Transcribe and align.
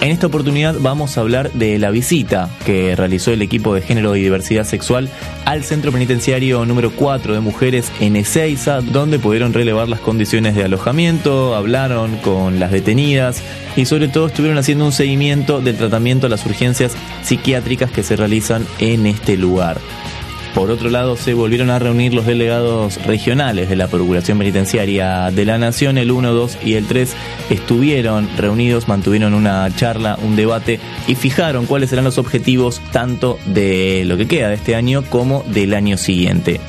En 0.00 0.10
esta 0.10 0.26
oportunidad 0.26 0.76
vamos 0.80 1.16
a 1.16 1.20
hablar 1.20 1.52
de 1.52 1.78
la 1.78 1.90
visita 1.90 2.50
que 2.66 2.96
realizó 2.96 3.32
el 3.32 3.42
equipo 3.42 3.74
de 3.74 3.82
género 3.82 4.16
y 4.16 4.22
diversidad 4.22 4.64
sexual 4.64 5.08
al 5.44 5.62
Centro 5.64 5.92
Penitenciario 5.92 6.64
número 6.64 6.90
4 6.90 7.34
de 7.34 7.40
mujeres 7.40 7.92
en 8.00 8.16
Ezeiza, 8.16 8.80
donde 8.80 9.18
pudieron 9.18 9.52
relevar 9.52 9.88
las 9.88 10.00
condiciones 10.00 10.56
de 10.56 10.64
alojamiento, 10.64 11.54
hablaron 11.54 12.16
con 12.16 12.58
las 12.58 12.72
detenidas 12.72 13.42
y 13.76 13.84
sobre 13.84 14.08
todo 14.08 14.26
estuvieron 14.26 14.58
haciendo 14.58 14.84
un 14.86 14.92
seguimiento 14.92 15.60
del 15.60 15.76
tratamiento 15.76 16.26
a 16.26 16.30
las 16.30 16.44
urgencias 16.46 16.96
psiquiátricas 17.22 17.90
que 17.90 18.02
se 18.02 18.16
realizan 18.16 18.66
en 18.80 19.06
este 19.06 19.36
lugar. 19.36 19.78
Por 20.54 20.70
otro 20.70 20.90
lado, 20.90 21.16
se 21.16 21.32
volvieron 21.32 21.70
a 21.70 21.78
reunir 21.78 22.12
los 22.12 22.26
delegados 22.26 23.02
regionales 23.06 23.70
de 23.70 23.76
la 23.76 23.88
Procuración 23.88 24.36
Penitenciaria 24.36 25.30
de 25.30 25.44
la 25.46 25.56
Nación. 25.56 25.96
El 25.96 26.10
1, 26.10 26.32
2 26.34 26.58
y 26.62 26.74
el 26.74 26.86
3 26.86 27.14
estuvieron 27.48 28.28
reunidos, 28.36 28.86
mantuvieron 28.86 29.32
una 29.32 29.74
charla, 29.74 30.18
un 30.22 30.36
debate 30.36 30.78
y 31.08 31.14
fijaron 31.14 31.64
cuáles 31.64 31.88
serán 31.88 32.04
los 32.04 32.18
objetivos 32.18 32.82
tanto 32.92 33.38
de 33.46 34.04
lo 34.04 34.18
que 34.18 34.28
queda 34.28 34.50
de 34.50 34.56
este 34.56 34.74
año 34.74 35.02
como 35.08 35.42
del 35.46 35.72
año 35.72 35.96
siguiente. 35.96 36.60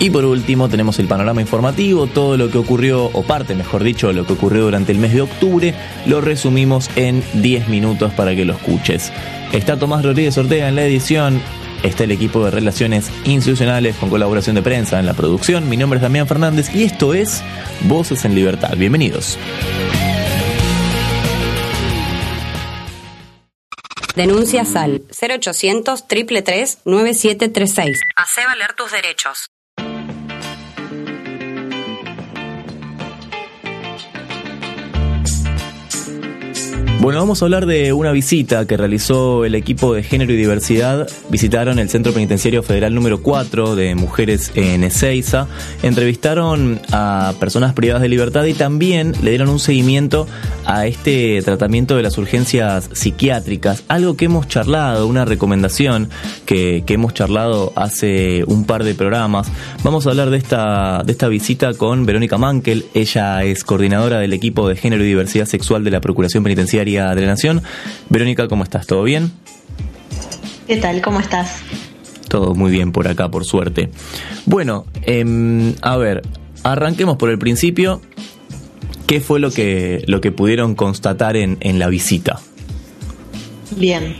Y 0.00 0.10
por 0.10 0.24
último 0.24 0.68
tenemos 0.68 1.00
el 1.00 1.08
panorama 1.08 1.40
informativo, 1.40 2.06
todo 2.06 2.36
lo 2.36 2.50
que 2.50 2.58
ocurrió, 2.58 3.06
o 3.06 3.22
parte 3.22 3.56
mejor 3.56 3.82
dicho, 3.82 4.12
lo 4.12 4.26
que 4.26 4.34
ocurrió 4.34 4.62
durante 4.62 4.92
el 4.92 4.98
mes 4.98 5.12
de 5.12 5.22
octubre, 5.22 5.74
lo 6.06 6.20
resumimos 6.20 6.88
en 6.94 7.24
10 7.34 7.68
minutos 7.68 8.12
para 8.12 8.36
que 8.36 8.44
lo 8.44 8.52
escuches. 8.52 9.10
Está 9.52 9.76
Tomás 9.76 10.04
Rodríguez 10.04 10.38
Ortega 10.38 10.68
en 10.68 10.76
la 10.76 10.84
edición, 10.84 11.40
está 11.82 12.04
el 12.04 12.10
equipo 12.10 12.44
de 12.44 12.50
Relaciones 12.50 13.10
Institucionales 13.24 13.96
con 13.96 14.10
colaboración 14.10 14.56
de 14.56 14.62
prensa 14.62 14.98
en 14.98 15.06
la 15.06 15.14
producción. 15.14 15.68
Mi 15.68 15.76
nombre 15.76 15.98
es 15.98 16.02
Damián 16.02 16.26
Fernández 16.26 16.74
y 16.74 16.84
esto 16.84 17.14
es 17.14 17.42
Voces 17.82 18.24
en 18.24 18.34
Libertad. 18.34 18.74
Bienvenidos. 18.76 19.38
Denuncias 24.14 24.74
al 24.74 25.02
0800 25.12 26.08
333 26.08 26.78
9736. 26.84 28.00
Hacé 28.16 28.44
valer 28.46 28.72
tus 28.72 28.90
derechos. 28.90 29.46
Bueno, 37.00 37.20
vamos 37.20 37.40
a 37.40 37.44
hablar 37.44 37.66
de 37.66 37.92
una 37.92 38.10
visita 38.10 38.66
que 38.66 38.76
realizó 38.76 39.44
el 39.44 39.54
equipo 39.54 39.94
de 39.94 40.02
género 40.02 40.32
y 40.32 40.36
diversidad. 40.36 41.08
Visitaron 41.30 41.78
el 41.78 41.88
Centro 41.88 42.12
Penitenciario 42.12 42.64
Federal 42.64 42.92
número 42.92 43.22
4 43.22 43.76
de 43.76 43.94
mujeres 43.94 44.50
en 44.56 44.82
Ezeiza. 44.82 45.46
Entrevistaron 45.84 46.80
a 46.90 47.34
personas 47.38 47.72
privadas 47.72 48.02
de 48.02 48.08
libertad 48.08 48.44
y 48.46 48.52
también 48.52 49.14
le 49.22 49.30
dieron 49.30 49.48
un 49.48 49.60
seguimiento 49.60 50.26
a 50.66 50.88
este 50.88 51.40
tratamiento 51.42 51.96
de 51.96 52.02
las 52.02 52.18
urgencias 52.18 52.90
psiquiátricas. 52.92 53.84
Algo 53.86 54.16
que 54.16 54.24
hemos 54.24 54.48
charlado, 54.48 55.06
una 55.06 55.24
recomendación 55.24 56.10
que, 56.46 56.82
que 56.84 56.94
hemos 56.94 57.14
charlado 57.14 57.72
hace 57.76 58.42
un 58.48 58.64
par 58.64 58.82
de 58.82 58.96
programas. 58.96 59.52
Vamos 59.84 60.08
a 60.08 60.10
hablar 60.10 60.30
de 60.30 60.38
esta, 60.38 61.04
de 61.04 61.12
esta 61.12 61.28
visita 61.28 61.74
con 61.74 62.06
Verónica 62.06 62.38
Mankel. 62.38 62.86
Ella 62.92 63.44
es 63.44 63.62
coordinadora 63.62 64.18
del 64.18 64.32
equipo 64.32 64.68
de 64.68 64.74
género 64.74 65.04
y 65.04 65.06
diversidad 65.06 65.46
sexual 65.46 65.84
de 65.84 65.92
la 65.92 66.00
Procuración 66.00 66.42
Penitenciaria 66.42 66.87
de 66.92 67.20
la 67.20 67.26
Nación. 67.26 67.62
Verónica, 68.08 68.48
¿cómo 68.48 68.64
estás? 68.64 68.86
¿Todo 68.86 69.02
bien? 69.02 69.32
¿Qué 70.66 70.76
tal? 70.76 71.00
¿Cómo 71.02 71.20
estás? 71.20 71.60
Todo 72.28 72.54
muy 72.54 72.70
bien 72.70 72.92
por 72.92 73.08
acá, 73.08 73.30
por 73.30 73.44
suerte. 73.44 73.90
Bueno, 74.46 74.86
eh, 75.02 75.74
a 75.82 75.96
ver, 75.96 76.22
arranquemos 76.62 77.16
por 77.16 77.30
el 77.30 77.38
principio. 77.38 78.00
¿Qué 79.06 79.20
fue 79.20 79.40
lo 79.40 79.50
que, 79.50 80.04
lo 80.06 80.20
que 80.20 80.32
pudieron 80.32 80.74
constatar 80.74 81.36
en, 81.36 81.56
en 81.60 81.78
la 81.78 81.88
visita? 81.88 82.40
Bien. 83.76 84.16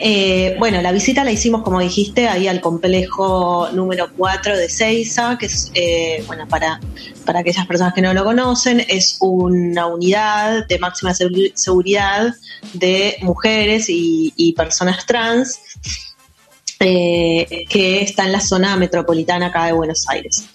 Eh, 0.00 0.56
bueno, 0.58 0.80
la 0.80 0.92
visita 0.92 1.24
la 1.24 1.32
hicimos, 1.32 1.62
como 1.62 1.80
dijiste, 1.80 2.28
ahí 2.28 2.46
al 2.46 2.60
complejo 2.60 3.68
número 3.72 4.10
4 4.16 4.56
de 4.56 4.68
Seiza, 4.68 5.36
que 5.38 5.46
es, 5.46 5.70
eh, 5.74 6.22
bueno, 6.26 6.46
para, 6.46 6.80
para 7.24 7.40
aquellas 7.40 7.66
personas 7.66 7.94
que 7.94 8.02
no 8.02 8.14
lo 8.14 8.24
conocen, 8.24 8.84
es 8.88 9.16
una 9.20 9.86
unidad 9.86 10.66
de 10.66 10.78
máxima 10.78 11.14
seguridad 11.14 12.34
de 12.74 13.16
mujeres 13.22 13.86
y, 13.88 14.54
personas 14.56 15.06
trans. 15.06 15.60
Eh, 16.80 17.64
que 17.68 18.02
está 18.02 18.24
en 18.24 18.30
la 18.30 18.40
zona 18.40 18.76
metropolitana 18.76 19.46
acá 19.46 19.66
de 19.66 19.72
Buenos 19.72 20.08
Aires. 20.08 20.46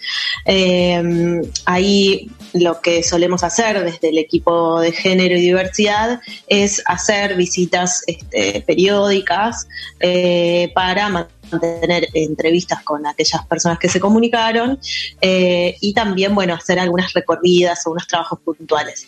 ahí 1.66 2.29
lo 2.53 2.79
que 2.79 3.03
solemos 3.03 3.44
hacer 3.44 3.84
desde 3.84 4.09
el 4.09 4.17
equipo 4.17 4.79
de 4.79 4.94
género 4.94 5.35
y 5.35 5.41
diversidad 5.41 6.22
es 6.47 6.81
hacer 6.85 7.35
visitas 7.35 8.03
este, 8.07 8.62
periódicas 8.62 9.67
eh, 10.00 10.72
para 10.73 11.09
mantener 11.09 12.07
entrevistas 12.13 12.83
con 12.83 13.06
aquellas 13.06 13.45
personas 13.45 13.78
que 13.79 13.89
se 13.89 14.00
comunicaron 14.00 14.79
eh, 15.19 15.75
y 15.81 15.94
también, 15.94 16.33
bueno, 16.35 16.53
hacer 16.53 16.79
algunas 16.79 17.12
recorridas 17.12 17.85
o 17.85 17.91
unos 17.91 18.07
trabajos 18.07 18.39
puntuales. 18.39 19.07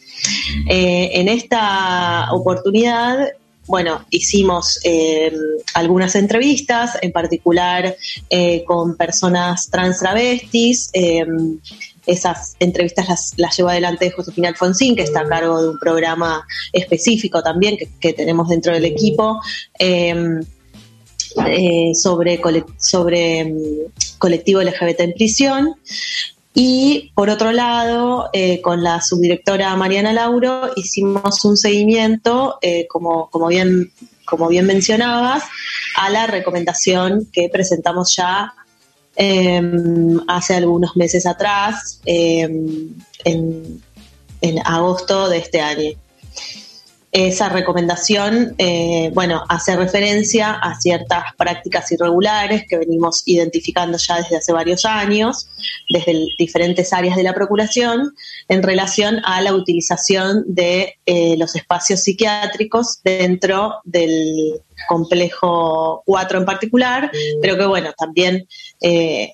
En 0.67 1.29
esta 1.29 2.27
oportunidad 2.33 3.29
bueno, 3.67 4.05
hicimos 4.09 4.79
algunas 5.73 6.15
entrevistas, 6.15 6.97
en 7.01 7.11
particular 7.11 7.95
con 8.65 8.95
personas 8.95 9.69
trans 9.69 9.99
travestis, 9.99 10.91
esas 12.05 12.55
entrevistas 12.59 13.07
las, 13.09 13.33
las 13.37 13.57
llevó 13.57 13.69
adelante 13.69 14.11
Josefina 14.11 14.49
Alfonsín, 14.49 14.95
que 14.95 15.03
está 15.03 15.21
a 15.21 15.27
cargo 15.27 15.61
de 15.61 15.69
un 15.69 15.79
programa 15.79 16.45
específico 16.71 17.41
también 17.41 17.77
que, 17.99 18.13
tenemos 18.13 18.49
dentro 18.49 18.73
del 18.73 18.85
equipo. 18.85 19.39
Em, 19.77 20.41
eh, 21.47 21.91
sobre, 21.93 22.39
sobre 22.79 23.39
em, 23.39 23.57
colectivo 24.17 24.61
LGBT 24.61 25.01
en 25.01 25.13
prisión. 25.13 25.75
Y 26.55 27.11
por 27.13 27.29
otro 27.29 27.51
lado, 27.51 28.29
eh, 28.33 28.61
con 28.61 28.81
la 28.81 29.01
subdirectora 29.01 29.75
Mariana 29.75 30.13
Lauro 30.13 30.71
hicimos 30.75 31.43
un 31.45 31.57
seguimiento, 31.57 32.57
eh, 32.61 32.87
como, 32.87 33.29
bien, 33.49 33.91
como 34.25 34.47
bien 34.47 34.65
mencionabas, 34.65 35.43
a 35.97 36.09
la 36.09 36.25
recomendación 36.25 37.29
que 37.31 37.49
presentamos 37.49 38.15
ya 38.15 38.53
Em, 39.15 40.19
hace 40.27 40.55
algunos 40.55 40.97
meses 40.97 41.25
atrás, 41.25 42.01
em, 42.05 42.89
en, 43.23 43.81
agosto 44.65 45.29
de 45.29 45.37
este 45.37 45.61
año. 45.61 45.91
Esa 47.17 47.47
recomendación, 47.47 48.55
eh, 48.57 49.09
bueno, 49.13 49.45
hace 49.47 49.73
referencia 49.77 50.51
a 50.51 50.77
ciertas 50.77 51.23
prácticas 51.37 51.89
irregulares 51.93 52.65
que 52.67 52.77
venimos 52.77 53.23
identificando 53.25 53.97
ya 53.97 54.17
desde 54.17 54.35
hace 54.35 54.51
varios 54.51 54.83
años, 54.83 55.47
desde 55.87 56.27
diferentes 56.37 56.91
áreas 56.91 57.15
de 57.15 57.23
la 57.23 57.33
Procuración, 57.33 58.13
en 58.49 58.61
relación 58.61 59.21
a 59.23 59.39
la 59.39 59.53
utilización 59.53 60.43
de 60.45 60.95
eh, 61.05 61.37
los 61.37 61.55
espacios 61.55 62.01
psiquiátricos 62.01 62.99
dentro 63.01 63.75
del 63.85 64.59
complejo 64.89 66.03
4 66.05 66.39
en 66.39 66.45
particular, 66.45 67.09
pero 67.41 67.57
que 67.57 67.65
bueno, 67.65 67.93
también, 67.97 68.45
eh, 68.81 69.31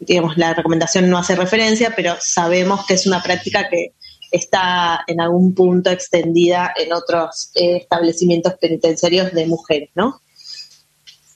digamos, 0.00 0.36
la 0.36 0.52
recomendación 0.52 1.08
no 1.08 1.16
hace 1.16 1.36
referencia, 1.36 1.92
pero 1.94 2.16
sabemos 2.18 2.84
que 2.86 2.94
es 2.94 3.06
una 3.06 3.22
práctica 3.22 3.68
que 3.68 3.92
está 4.30 5.00
en 5.06 5.20
algún 5.20 5.54
punto 5.54 5.90
extendida 5.90 6.72
en 6.76 6.92
otros 6.92 7.50
eh, 7.54 7.76
establecimientos 7.76 8.54
penitenciarios 8.60 9.32
de 9.32 9.46
mujeres, 9.46 9.90
¿no? 9.94 10.20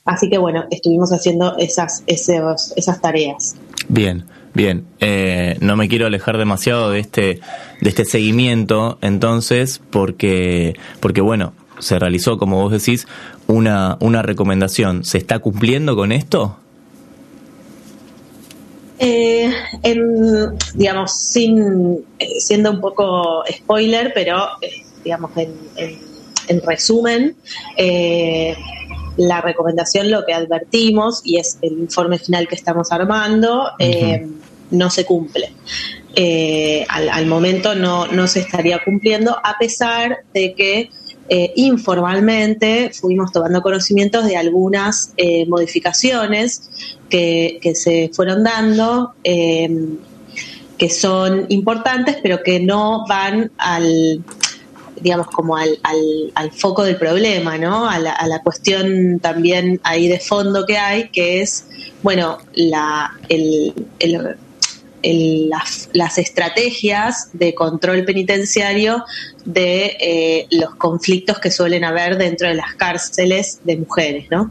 Así 0.05 0.29
que 0.29 0.39
bueno, 0.39 0.65
estuvimos 0.71 1.13
haciendo 1.13 1.57
esas, 1.59 2.03
esas 2.07 3.01
tareas. 3.01 3.55
Bien, 3.89 4.25
bien. 4.53 4.87
Eh, 5.01 5.57
no 5.61 5.77
me 5.77 5.89
quiero 5.89 6.07
alejar 6.07 6.39
demasiado 6.39 6.91
de 6.91 6.99
este, 6.99 7.41
de 7.81 7.89
este 7.89 8.05
seguimiento, 8.05 8.99
entonces, 9.01 9.81
porque, 9.91 10.75
porque 10.99 11.21
bueno, 11.21 11.53
se 11.79 11.99
realizó, 11.99 12.37
como 12.37 12.61
vos 12.61 12.73
decís, 12.73 13.07
una, 13.47 13.97
una 14.01 14.23
recomendación. 14.23 15.05
¿Se 15.05 15.19
está 15.19 15.39
cumpliendo 15.39 15.95
con 15.95 16.11
esto? 16.11 16.59
Eh, 19.05 19.53
digamos, 20.75 21.19
sin 21.19 22.05
eh, 22.21 22.29
siendo 22.39 22.71
un 22.71 22.81
poco 22.81 23.43
spoiler, 23.51 24.13
pero 24.15 24.47
eh, 24.61 24.85
digamos 25.03 25.37
en, 25.37 25.53
en, 26.47 26.63
resumen, 26.63 27.35
la 29.17 29.41
recomendación 29.41 30.09
lo 30.09 30.25
que 30.25 30.33
advertimos 30.33 31.21
y 31.25 31.39
es 31.39 31.59
el 31.63 31.73
informe 31.81 32.21
final 32.21 32.47
que 32.47 32.55
estamos 32.55 32.93
armando 32.93 33.71
no 34.71 34.91
se 34.91 35.05
cumple. 35.05 35.53
Al, 36.89 37.27
momento 37.27 37.75
no, 37.75 38.07
no 38.07 38.29
se 38.29 38.39
estaría 38.39 38.85
cumpliendo 38.85 39.37
a 39.43 39.59
pesar 39.59 40.19
de 40.33 40.55
que 40.55 40.91
eh, 41.29 41.53
informalmente 41.57 42.91
fuimos 42.93 43.33
tomando 43.33 43.63
conocimientos 43.63 44.27
de 44.27 44.37
algunas 44.37 45.13
modificaciones 45.49 46.71
que, 47.13 47.59
que, 47.61 47.75
se 47.75 48.11
fueron 48.15 48.43
dando 48.43 49.13
que 49.23 50.91
son 50.91 51.47
importantes 51.51 52.17
pero 52.23 52.43
que 52.43 52.59
no 52.59 53.05
van 53.07 53.53
al 53.59 54.25
digamos, 55.03 55.27
como 55.29 55.57
al, 55.57 55.79
al, 56.35 56.53
foco 56.53 56.85
del 56.85 56.97
problema, 56.97 57.59
¿no? 57.59 57.89
A 57.89 57.99
la, 57.99 58.13
a 58.13 58.27
la, 58.29 58.41
cuestión 58.41 59.19
también 59.21 59.81
ahí 59.83 60.07
de 60.07 60.21
fondo 60.21 60.65
que 60.65 60.79
hay, 60.79 61.09
que 61.09 61.43
es, 61.43 61.67
bueno, 62.03 62.39
la, 62.55 63.13
el, 63.29 63.75
el, 63.99 65.49
las, 65.49 65.89
las, 65.93 66.19
estrategias 66.19 67.31
de 67.33 67.53
control 67.53 68.05
penitenciario 68.05 69.05
de 69.45 69.97
eh, 69.99 70.47
los 70.53 70.77
conflictos 70.77 71.41
que 71.41 71.51
suelen 71.51 71.83
haber 71.83 72.17
dentro 72.17 72.49
de 72.49 72.55
las 72.55 72.75
cárceles 72.75 73.59
de 73.65 73.79
mujeres, 73.79 74.27
¿no? 74.31 74.51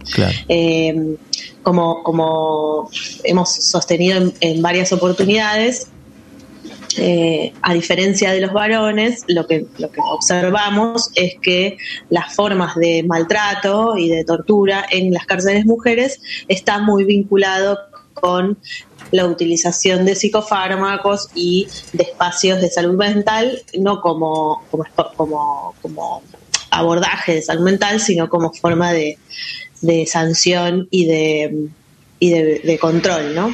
Eh, 0.50 1.16
como, 1.63 2.04
como 2.04 2.90
hemos 3.24 3.54
sostenido 3.56 4.31
en, 4.40 4.62
varias 4.62 4.92
oportunidades, 4.94 5.88
eh, 6.98 7.54
a 7.62 7.74
diferencia 7.74 8.31
de 8.31 8.42
los 8.42 8.52
varones, 8.52 9.24
lo 9.28 9.48
que, 9.48 9.66
lo 9.78 9.92
que 9.92 10.02
observamos 10.02 11.10
es 11.16 11.36
que 11.42 11.78
las 12.10 12.36
formas 12.36 12.75
de 12.75 13.04
maltrato 13.04 13.96
y 13.98 14.10
de 14.10 14.24
tortura 14.25 14.86
en 14.90 15.13
las 15.13 15.25
cárceles 15.25 15.66
mujeres 15.66 16.19
están 16.48 16.86
muy 16.86 17.06
vinculado 17.06 17.78
con 18.13 18.58
la 19.12 19.25
utilización 19.25 20.06
de 20.06 20.16
psicofármacos 20.16 21.30
y 21.36 21.68
de 21.94 22.04
espacios 22.04 22.62
de 22.62 22.69
salud 22.69 22.96
mental, 22.96 23.62
no 23.78 24.02
como, 24.02 24.63
como, 25.16 25.74
como, 25.81 26.24
abordaje 26.69 27.36
de 27.36 27.42
salud 27.42 27.63
mental, 27.63 28.00
sino 28.00 28.30
como 28.30 28.54
forma 28.54 28.94
de 28.94 29.18
sanción 30.06 30.88
y 30.92 31.06
de 31.06 31.69
y 32.22 32.30
de, 32.30 32.78
control, 32.80 33.33
¿no? 33.33 33.51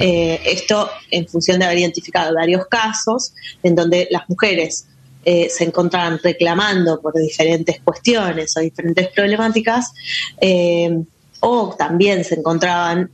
Eh, 0.00 0.40
esto 0.46 0.88
en 1.10 1.26
función 1.26 1.58
de 1.58 1.64
haber 1.64 1.78
identificado 1.78 2.32
varios 2.32 2.64
casos 2.68 3.34
en 3.60 3.74
donde 3.74 4.06
las 4.08 4.22
mujeres 4.28 4.86
eh, 5.24 5.48
se 5.50 5.64
encontraban 5.64 6.20
reclamando 6.22 7.00
por 7.00 7.12
diferentes 7.14 7.80
cuestiones 7.82 8.56
o 8.56 8.60
diferentes 8.60 9.08
problemáticas, 9.08 9.92
eh, 10.40 10.96
o 11.40 11.74
también 11.76 12.24
se 12.24 12.36
encontraban 12.36 13.10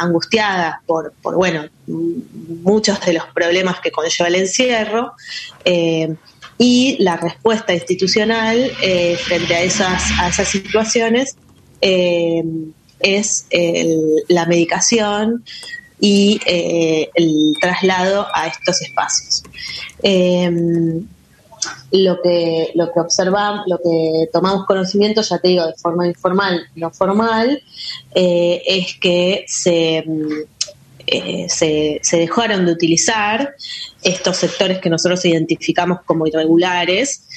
angustiadas 0.00 0.76
por, 0.86 1.12
por, 1.20 1.34
bueno, 1.34 1.64
muchos 1.88 3.00
de 3.00 3.14
los 3.14 3.24
problemas 3.34 3.80
que 3.80 3.90
conlleva 3.90 4.28
el 4.28 4.36
encierro, 4.36 5.14
y 6.58 6.96
la 7.00 7.16
respuesta 7.16 7.74
institucional 7.74 8.70
frente 9.24 9.54
a 9.54 9.62
esas, 9.62 10.02
a 10.20 10.28
esas 10.28 10.48
situaciones 10.48 11.36
es 11.82 13.46
la 14.28 14.46
medicación 14.46 15.44
y 16.02 16.40
eh, 16.46 17.08
el 17.14 17.54
traslado 17.60 18.26
a 18.34 18.48
estos 18.48 18.82
espacios. 18.82 19.44
Em, 20.02 21.06
lo 21.92 22.20
que 22.20 22.72
lo 22.74 22.92
que 22.92 22.98
observamos, 22.98 23.62
lo 23.68 23.78
que 23.78 24.28
tomamos 24.32 24.66
conocimiento, 24.66 25.22
ya 25.22 25.38
te 25.38 25.46
digo, 25.48 25.64
de 25.64 25.74
forma 25.74 26.08
informal, 26.08 26.60
no 26.74 26.90
formal, 26.90 27.62
eh, 28.16 28.62
es 28.66 28.96
que 28.98 29.44
se, 29.46 30.04
eh, 31.06 31.46
se, 31.48 32.16
dejaron 32.16 32.66
de 32.66 32.72
utilizar 32.72 33.54
estos 34.02 34.38
sectores 34.38 34.80
que 34.80 34.90
nosotros 34.90 35.24
identificamos 35.24 36.00
como 36.04 36.26
irregulares 36.26 37.28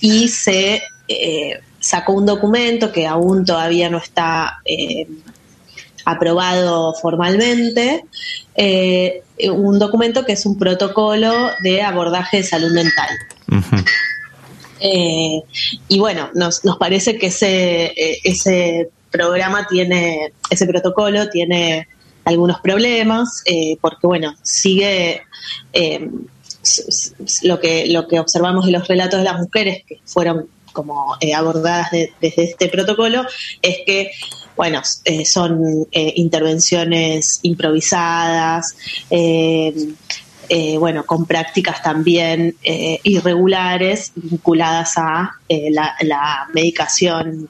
y 0.00 0.28
se 0.28 0.82
sacó 1.86 2.12
un 2.12 2.26
documento 2.26 2.90
que 2.90 3.06
aún 3.06 3.44
todavía 3.44 3.88
no 3.88 3.98
está 3.98 4.58
eh, 4.64 5.06
aprobado 6.04 6.94
formalmente, 6.94 8.04
eh, 8.56 9.22
un 9.52 9.78
documento 9.78 10.24
que 10.24 10.32
es 10.32 10.46
un 10.46 10.58
protocolo 10.58 11.50
de 11.62 11.82
abordaje 11.82 12.38
de 12.38 12.42
salud 12.42 12.72
mental. 12.72 13.08
Eh, 14.80 15.42
y 15.88 15.98
bueno, 15.98 16.30
nos, 16.34 16.64
nos 16.64 16.76
parece 16.76 17.18
que 17.18 17.28
ese, 17.28 17.92
ese 18.24 18.90
programa 19.10 19.66
tiene, 19.66 20.32
ese 20.50 20.66
protocolo 20.66 21.28
tiene 21.30 21.88
algunos 22.24 22.60
problemas, 22.60 23.42
porque 23.80 24.06
bueno, 24.06 24.34
sigue 24.42 25.22
lo 27.42 27.60
que, 27.60 27.86
lo 27.86 28.08
que 28.08 28.20
observamos 28.20 28.66
de 28.66 28.72
los 28.72 28.86
relatos 28.88 29.20
de 29.20 29.24
las 29.24 29.38
mujeres 29.38 29.82
que 29.86 30.00
fueron 30.04 30.48
como 30.76 31.16
eh, 31.20 31.32
abordadas 31.32 31.90
desde 31.90 32.44
este 32.44 32.68
protocolo 32.68 33.24
es 33.62 33.78
que 33.86 34.10
bueno, 34.54 34.82
eh, 35.04 35.24
son 35.24 35.86
eh, 35.92 36.12
intervenciones 36.16 37.40
improvisadas, 37.42 38.74
bueno, 40.78 41.04
con 41.04 41.26
prácticas 41.26 41.82
también 41.82 42.56
irregulares 43.02 44.12
vinculadas 44.14 44.96
a 44.96 45.32
la, 45.48 46.48
medicación 46.52 47.48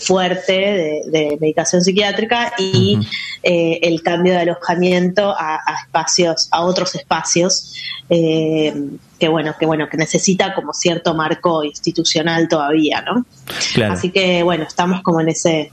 fuerte 0.00 1.02
de, 1.06 1.38
medicación 1.40 1.82
psiquiátrica 1.82 2.52
y 2.58 2.98
el 3.42 4.02
cambio 4.02 4.32
de 4.32 4.40
alojamiento 4.40 5.30
a, 5.30 5.56
a, 5.56 5.82
espacios, 5.82 6.48
a 6.50 6.62
otros 6.62 6.94
espacios 6.94 7.74
que 9.22 9.28
bueno, 9.28 9.54
que 9.56 9.66
bueno, 9.66 9.88
que 9.88 9.96
necesita 9.96 10.52
como 10.52 10.72
cierto 10.74 11.14
marco 11.14 11.62
institucional 11.62 12.48
todavía, 12.48 13.02
¿no? 13.02 13.24
Así 13.88 14.10
que 14.10 14.42
bueno, 14.42 14.64
estamos 14.64 15.00
como 15.02 15.20
en 15.20 15.28
ese, 15.28 15.70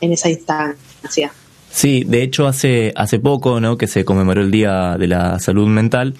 en 0.00 0.12
esa 0.12 0.30
instancia. 0.30 1.34
Sí, 1.72 2.04
de 2.06 2.22
hecho 2.22 2.46
hace, 2.46 2.92
hace 2.96 3.18
poco, 3.18 3.58
¿no? 3.58 3.78
que 3.78 3.86
se 3.86 4.04
conmemoró 4.04 4.42
el 4.42 4.50
Día 4.50 4.98
de 4.98 5.08
la 5.08 5.38
Salud 5.38 5.66
Mental, 5.68 6.14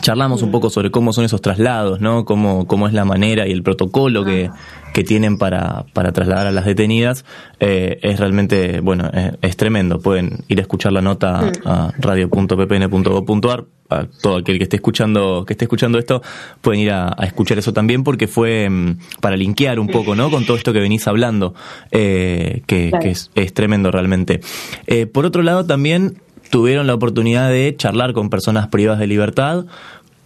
charlamos 0.00 0.42
un 0.42 0.50
poco 0.50 0.70
sobre 0.70 0.90
cómo 0.90 1.12
son 1.12 1.24
esos 1.24 1.40
traslados, 1.40 2.00
¿no? 2.00 2.24
Cómo, 2.24 2.66
cómo 2.66 2.86
es 2.86 2.94
la 2.94 3.04
manera 3.04 3.46
y 3.46 3.52
el 3.52 3.62
protocolo 3.62 4.24
que, 4.24 4.50
que 4.92 5.04
tienen 5.04 5.38
para, 5.38 5.84
para 5.92 6.12
trasladar 6.12 6.46
a 6.46 6.52
las 6.52 6.64
detenidas. 6.64 7.24
Eh, 7.60 7.98
es 8.02 8.18
realmente, 8.18 8.80
bueno, 8.80 9.10
es, 9.42 9.56
tremendo. 9.56 10.00
Pueden 10.00 10.44
ir 10.48 10.58
a 10.58 10.62
escuchar 10.62 10.92
la 10.92 11.02
nota 11.02 11.40
mm. 11.42 11.68
a 11.68 11.92
radio.ppn.gov.ar 11.98 13.64
a 13.90 14.04
todo 14.04 14.36
aquel 14.36 14.58
que 14.58 14.64
esté 14.64 14.76
escuchando 14.76 15.44
que 15.46 15.54
esté 15.54 15.64
escuchando 15.64 15.98
esto 15.98 16.20
pueden 16.60 16.82
ir 16.82 16.90
a, 16.90 17.16
escuchar 17.22 17.58
eso 17.58 17.72
también 17.72 18.04
porque 18.04 18.26
fue 18.28 18.68
mm, 18.68 18.98
para 19.22 19.34
linkear 19.34 19.80
un 19.80 19.86
poco 19.86 20.14
no 20.14 20.30
con 20.30 20.44
todo 20.44 20.58
esto 20.58 20.74
que 20.74 20.80
venís 20.80 21.08
hablando 21.08 21.54
eh, 21.90 22.60
que, 22.66 22.90
es, 23.02 23.54
tremendo 23.54 23.90
realmente 23.90 24.40
eh, 24.86 25.06
por 25.06 25.24
otro 25.24 25.40
lado 25.40 25.64
también 25.64 26.20
tuvieron 26.50 26.86
la 26.86 26.94
oportunidad 26.94 27.50
de 27.50 27.74
charlar 27.76 28.12
con 28.12 28.30
personas 28.30 28.68
privadas 28.68 29.00
de 29.00 29.06
libertad 29.06 29.64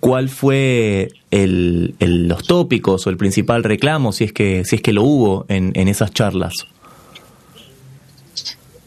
cuál 0.01 0.29
fue 0.29 1.11
el, 1.31 1.95
los 2.01 2.45
tópicos 2.45 3.07
o 3.07 3.11
el 3.11 3.17
principal 3.17 3.63
reclamo 3.63 4.13
si 4.13 4.25
es 4.25 4.33
que 4.33 4.65
si 4.65 4.77
es 4.77 4.83
que 4.83 4.93
lo 4.93 5.05
hubo 5.05 5.47
en, 5.49 5.73
en 5.75 5.89
esas 5.89 6.13
charlas 6.13 6.67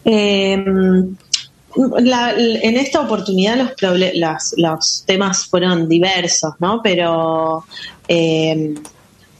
eh, 0.04 0.64
en 1.76 2.78
esta 2.78 3.02
oportunidad 3.02 3.74
los, 3.82 4.54
los 4.58 5.04
temas 5.06 5.46
fueron 5.46 5.90
diversos, 5.90 6.54
¿no? 6.60 6.82
Pero, 6.82 7.66
eh, 8.08 8.76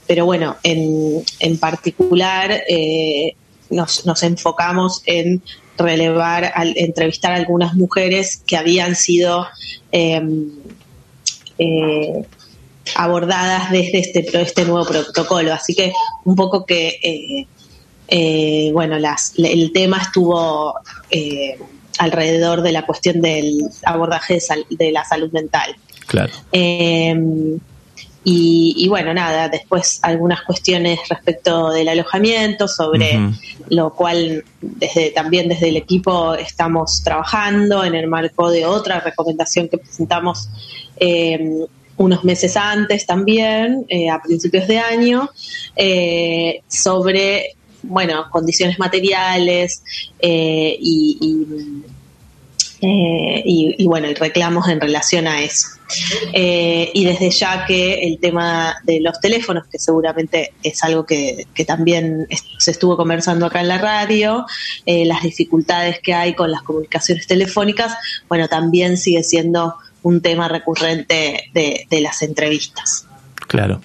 pero 0.06 0.26
bueno, 0.26 0.56
en, 0.62 1.22
en 1.40 1.58
particular 1.58 2.62
eh, 2.68 3.34
nos, 3.70 4.04
nos, 4.04 4.22
enfocamos 4.22 5.02
en 5.06 5.42
relevar, 5.78 6.52
al, 6.54 6.74
entrevistar 6.76 7.32
a 7.32 7.36
algunas 7.36 7.74
mujeres 7.74 8.42
que 8.46 8.56
habían 8.56 8.96
sido 8.96 9.46
em, 9.92 10.50
eh, 11.58 12.22
abordadas 12.94 13.70
desde 13.70 13.98
este, 13.98 14.42
este 14.42 14.64
nuevo 14.64 14.86
protocolo. 14.86 15.52
Así 15.52 15.74
que 15.74 15.92
un 16.24 16.36
poco 16.36 16.64
que, 16.64 17.46
bueno, 18.72 18.98
las, 18.98 19.32
el 19.38 19.72
tema 19.72 19.98
estuvo 19.98 20.74
alrededor 21.98 22.62
de 22.62 22.72
la 22.72 22.86
cuestión 22.86 23.20
del 23.20 23.60
abordaje 23.84 24.38
de, 24.70 24.92
la 24.92 25.04
salud 25.04 25.30
mental. 25.32 25.76
Claro. 26.06 26.32
Em, 28.28 28.72
y, 28.76 28.88
bueno, 28.88 29.14
nada, 29.14 29.48
después 29.48 30.00
algunas 30.02 30.42
cuestiones 30.42 30.98
respecto 31.08 31.70
del 31.70 31.88
alojamiento, 31.88 32.66
sobre 32.66 33.20
lo 33.68 33.94
cual 33.94 34.44
desde 34.60 35.10
también 35.10 35.48
desde 35.48 35.68
el 35.68 35.76
equipo 35.76 36.34
estamos 36.34 37.02
trabajando 37.04 37.84
en 37.84 37.94
el 37.94 38.08
marco 38.08 38.50
de 38.50 38.66
otra 38.66 38.98
recomendación 38.98 39.68
que 39.68 39.78
presentamos 39.78 40.48
em, 40.96 41.66
unos 41.98 42.24
meses 42.24 42.56
antes 42.56 43.06
también, 43.06 43.86
a 44.12 44.20
principios 44.20 44.66
de 44.66 44.78
año, 44.78 45.30
sobre 46.68 47.54
bueno, 47.82 48.26
condiciones 48.32 48.78
materiales 48.80 49.82
y, 50.20 51.18
y, 51.20 51.84
bueno, 52.80 54.08
y 54.08 54.14
reclamos 54.14 54.68
en 54.68 54.80
relación 54.80 55.26
a 55.26 55.42
eso. 55.42 55.68
Eh, 56.32 56.90
y 56.94 57.04
desde 57.04 57.30
ya 57.30 57.64
que 57.64 58.06
el 58.06 58.18
tema 58.18 58.76
de 58.84 59.00
los 59.00 59.20
teléfonos, 59.20 59.66
que 59.66 59.78
seguramente 59.78 60.52
es 60.62 60.82
algo 60.82 61.06
que, 61.06 61.46
también 61.66 62.26
se 62.58 62.70
estuvo 62.70 62.96
conversando 62.96 63.46
acá 63.46 63.60
en 63.60 63.68
la 63.68 63.78
radio, 63.78 64.46
eh, 64.84 65.04
las 65.04 65.22
dificultades 65.22 66.00
que 66.00 66.14
hay 66.14 66.34
con 66.34 66.50
las 66.50 66.62
comunicaciones 66.62 67.26
telefónicas, 67.26 67.94
bueno, 68.28 68.48
también 68.48 68.96
sigue 68.96 69.22
siendo 69.22 69.74
un 70.02 70.20
tema 70.20 70.48
recurrente 70.48 71.50
de, 71.52 71.86
de 71.88 72.00
las 72.00 72.22
entrevistas. 72.22 73.06
Claro, 73.48 73.80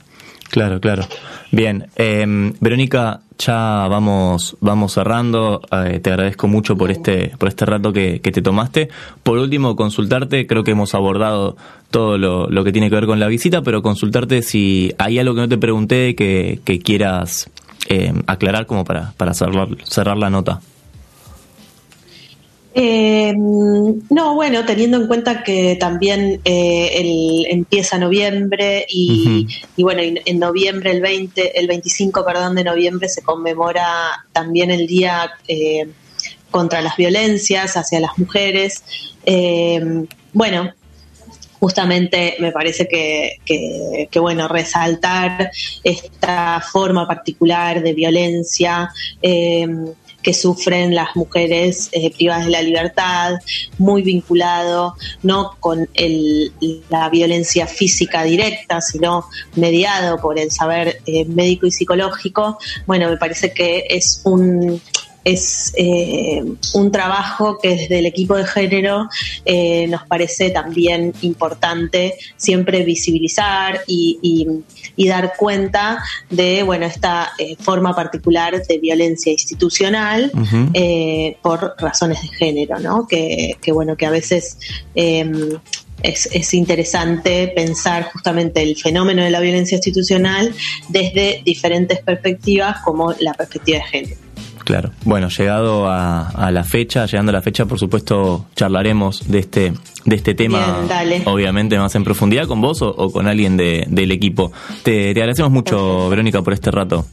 claro, 0.52 0.80
claro. 0.80 1.04
Bien, 1.52 1.88
eh, 1.96 2.54
Verónica, 2.60 3.22
ya 3.38 3.88
vamos, 3.90 4.56
vamos 4.62 4.94
cerrando. 4.94 5.62
Eh, 5.72 6.00
te 6.00 6.12
agradezco 6.12 6.48
mucho 6.48 6.78
por 6.78 6.92
este, 6.92 7.34
por 7.38 7.50
este 7.50 7.66
rato 7.66 7.92
que, 7.92 8.20
te 8.20 8.42
tomaste. 8.42 8.90
Por 9.24 9.38
último, 9.38 9.76
consultarte, 9.76 10.46
creo 10.48 10.64
que 10.64 10.72
hemos 10.72 10.94
abordado 10.94 11.58
todo 11.90 12.18
lo, 12.18 12.64
que 12.64 12.72
tiene 12.72 12.90
que 12.90 12.96
ver 12.96 13.06
con 13.06 13.20
la 13.20 13.28
visita, 13.28 13.62
pero 13.62 13.82
consultarte 13.82 14.42
si 14.44 14.94
hay 14.98 15.20
algo 15.20 15.34
que 15.36 15.42
no 15.42 15.50
te 15.50 15.58
pregunté 15.58 16.16
que, 16.16 16.82
quieras 16.84 17.50
eh, 17.90 18.14
aclarar 18.28 18.66
como 18.66 18.86
para, 18.86 19.14
para 19.18 19.34
cerrar, 19.34 19.70
cerrar 19.84 20.18
la 20.18 20.30
nota. 20.30 20.62
Eh, 22.74 23.34
no, 23.36 24.36
bueno, 24.36 24.66
teniendo 24.66 24.98
en 24.98 25.08
cuenta 25.08 25.44
que 25.44 25.76
también 25.76 26.40
eh, 26.46 26.92
el, 26.96 27.46
empieza 27.50 27.98
noviembre 27.98 28.86
y, 28.88 29.48
bueno, 29.78 30.02
en 30.02 30.40
noviembre, 30.40 30.92
el 30.92 31.02
20, 31.02 31.60
el 31.60 31.68
25, 31.68 32.26
perdón, 32.26 32.56
de 32.56 32.64
noviembre 32.64 33.10
se 33.10 33.22
conmemora 33.22 34.26
también 34.32 34.72
el 34.72 34.88
Día 34.88 35.32
eh, 35.48 35.90
contra 36.50 36.82
las 36.82 36.96
Violencias 36.96 37.76
hacia 37.76 38.00
las 38.00 38.18
Mujeres. 38.18 38.84
Eh, 39.26 40.06
bueno, 40.32 40.74
justamente 41.60 42.38
me 42.40 42.54
parece 42.54 42.88
que, 42.88 43.38
que, 44.10 44.20
bueno, 44.20 44.48
resaltar 44.48 45.52
esta 45.84 46.62
forma 46.62 47.06
particular 47.06 47.84
de 47.84 47.94
violencia 47.94 48.90
que 50.22 50.34
sufren 50.34 50.94
las 50.94 51.16
mujeres 51.16 51.90
eh, 51.92 52.12
privadas 52.12 52.46
de 52.46 52.52
la 52.52 52.62
libertad, 52.62 53.36
muy 53.78 54.02
vinculado 54.02 54.96
no 55.24 55.56
con 55.60 55.90
el, 55.94 56.52
la 56.90 57.10
violencia 57.10 57.68
física 57.68 58.24
directa, 58.24 58.82
sino 58.82 59.26
mediado 59.56 60.18
por 60.18 60.40
el 60.40 60.52
saber 60.52 61.02
eh, 61.06 61.26
médico 61.26 61.66
y 61.66 61.72
psicológico. 61.72 62.58
Bueno, 62.86 63.10
me 63.10 63.18
parece 63.18 63.54
que 63.54 63.86
es 63.90 64.22
un 64.24 64.82
es 65.24 65.74
eh, 65.78 66.44
un 66.74 66.92
trabajo 66.92 67.58
que 67.62 67.70
desde 67.70 68.00
el 68.00 68.06
equipo 68.06 68.36
de 68.36 68.46
género 68.46 69.08
eh, 69.46 69.88
nos 69.88 70.06
parece 70.08 70.50
también 70.50 71.14
importante 71.22 72.16
siempre 72.38 72.84
visibilizar 72.84 73.82
y, 73.88 74.64
dar 74.98 75.34
cuenta 75.36 76.02
de 76.30 76.64
bueno 76.64 76.86
esta 76.86 77.34
eh, 77.38 77.58
forma 77.60 77.94
particular 77.94 78.66
de 78.66 78.78
violencia 78.78 79.32
institucional 79.34 80.32
por 81.42 81.76
razones 81.78 82.22
de 82.22 82.28
género, 82.30 82.80
¿no? 82.80 83.06
Que, 83.08 83.58
bueno 83.74 83.98
que 83.98 84.06
a 84.06 84.10
veces 84.10 84.58
em, 84.96 85.50
es, 86.02 86.30
es, 86.32 86.54
interesante 86.54 87.52
pensar 87.54 88.10
justamente 88.12 88.62
el 88.62 88.78
fenómeno 88.78 89.22
de 89.22 89.32
la 89.32 89.42
violencia 89.42 89.76
institucional 89.76 90.54
desde 90.88 91.42
diferentes 91.44 92.00
perspectivas 92.00 92.78
como 92.86 93.14
la 93.20 93.34
perspectiva 93.34 93.80
de 93.80 93.84
género. 93.84 94.31
Claro. 94.64 94.92
Bueno, 95.06 95.30
llegado 95.30 95.88
a, 95.90 96.50
la 96.52 96.64
fecha, 96.64 97.06
llegando 97.06 97.32
a 97.32 97.34
la 97.34 97.42
fecha, 97.42 97.66
por 97.66 97.80
supuesto, 97.80 98.46
charlaremos 98.56 99.30
de 99.30 99.40
este 99.40 99.74
de 100.06 100.16
este 100.16 100.34
tema, 100.34 100.80
obviamente 101.26 101.78
más 101.78 101.94
en 101.96 102.04
profundidad 102.04 102.48
con 102.48 102.62
vos 102.62 102.82
o, 102.82 103.12
con 103.12 103.28
alguien 103.28 103.58
de, 103.58 103.86
del 103.88 104.12
equipo. 104.12 104.52
Te, 104.84 105.10
agradecemos 105.12 105.52
mucho, 105.52 106.10
Verónica, 106.10 106.42
por 106.42 106.54
este 106.54 106.72
rato. 106.72 107.06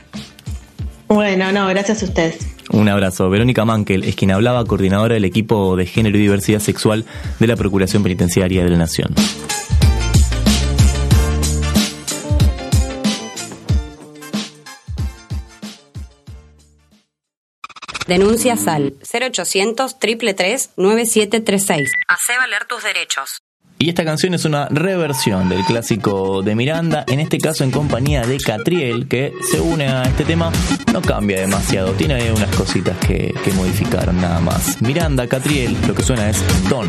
Bueno, 1.08 1.52
no, 1.52 1.66
gracias 1.68 2.02
a 2.02 2.06
ustedes. 2.06 2.46
Un 2.70 2.88
abrazo. 2.88 3.30
Verónica 3.30 3.64
Mankel 3.64 4.04
es 4.04 4.14
quien 4.14 4.30
hablaba, 4.30 4.64
coordinadora 4.64 5.14
del 5.14 5.24
equipo 5.24 5.74
de 5.76 5.86
género 5.86 6.18
y 6.18 6.20
diversidad 6.20 6.60
sexual 6.60 7.06
de 7.38 7.46
la 7.46 7.56
Procuración 7.56 8.02
Penitenciaria 8.02 8.62
de 8.62 8.70
la 8.70 8.76
Nación. 8.76 9.14
Denuncias 18.08 18.66
al 18.68 18.94
0800 19.02 19.98
333 19.98 20.70
9736. 20.78 21.92
Hace 22.08 22.38
valer 22.38 22.64
tus 22.64 22.82
derechos. 22.82 23.42
Y 23.78 23.90
esta 23.90 24.02
canción 24.02 24.32
es 24.32 24.46
una 24.46 24.66
reversión 24.68 25.50
del 25.50 25.62
clásico 25.62 26.42
de 26.42 26.54
Miranda, 26.54 27.04
en 27.06 27.20
este 27.20 27.36
caso 27.36 27.64
en 27.64 27.70
compañía 27.70 28.22
de 28.22 28.38
Catriel, 28.38 29.08
que 29.08 29.34
se 29.52 29.60
une 29.60 29.88
a 29.88 30.04
este 30.04 30.24
tema, 30.24 30.50
no 30.90 31.02
cambia 31.02 31.38
demasiado, 31.38 31.92
tiene 31.92 32.32
unas 32.32 32.56
cositas 32.56 32.96
que, 32.98 33.32
que 33.44 33.52
modificaron 33.52 34.16
nada 34.16 34.40
más. 34.40 34.80
Miranda, 34.80 35.28
Catriel, 35.28 35.76
lo 35.86 35.94
que 35.94 36.02
suena 36.02 36.30
es 36.30 36.42
Don. 36.70 36.88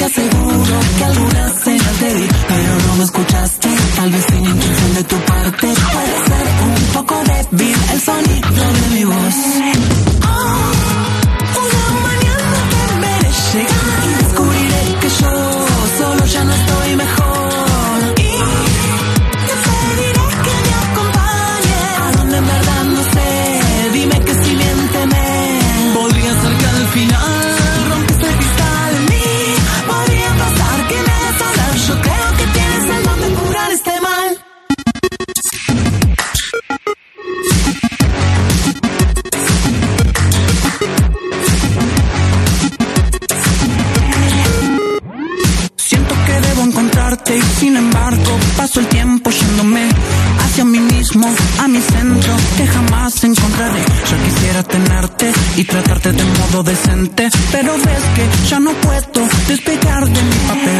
te 0.00 0.06
aseguro 0.06 0.80
que 0.96 1.04
alguna 1.04 1.48
señal 1.62 1.94
te 1.98 2.14
di, 2.14 2.28
pero 2.48 2.74
no 2.86 2.96
me 2.96 3.04
escuchaste, 3.04 3.68
tal 3.96 4.10
vez 4.10 4.24
sin 4.30 4.46
intención 4.46 4.94
de 4.94 5.04
tu 5.04 5.16
parte, 5.16 5.66
puede 5.92 6.14
ser 6.26 6.46
un 6.64 6.92
poco 6.94 7.22
débil 7.24 7.76
el 7.92 8.00
sonido 8.00 8.72
de 8.72 8.94
mi 8.94 9.04
voz. 9.04 10.79
De 56.02 56.24
modo 56.24 56.62
decente, 56.62 57.28
pero 57.52 57.74
ves 57.76 58.04
que 58.16 58.48
ya 58.48 58.58
no 58.58 58.72
puedo 58.72 59.28
despegar 59.46 60.04
de 60.06 60.22
mi 60.22 60.36
papel. 60.48 60.79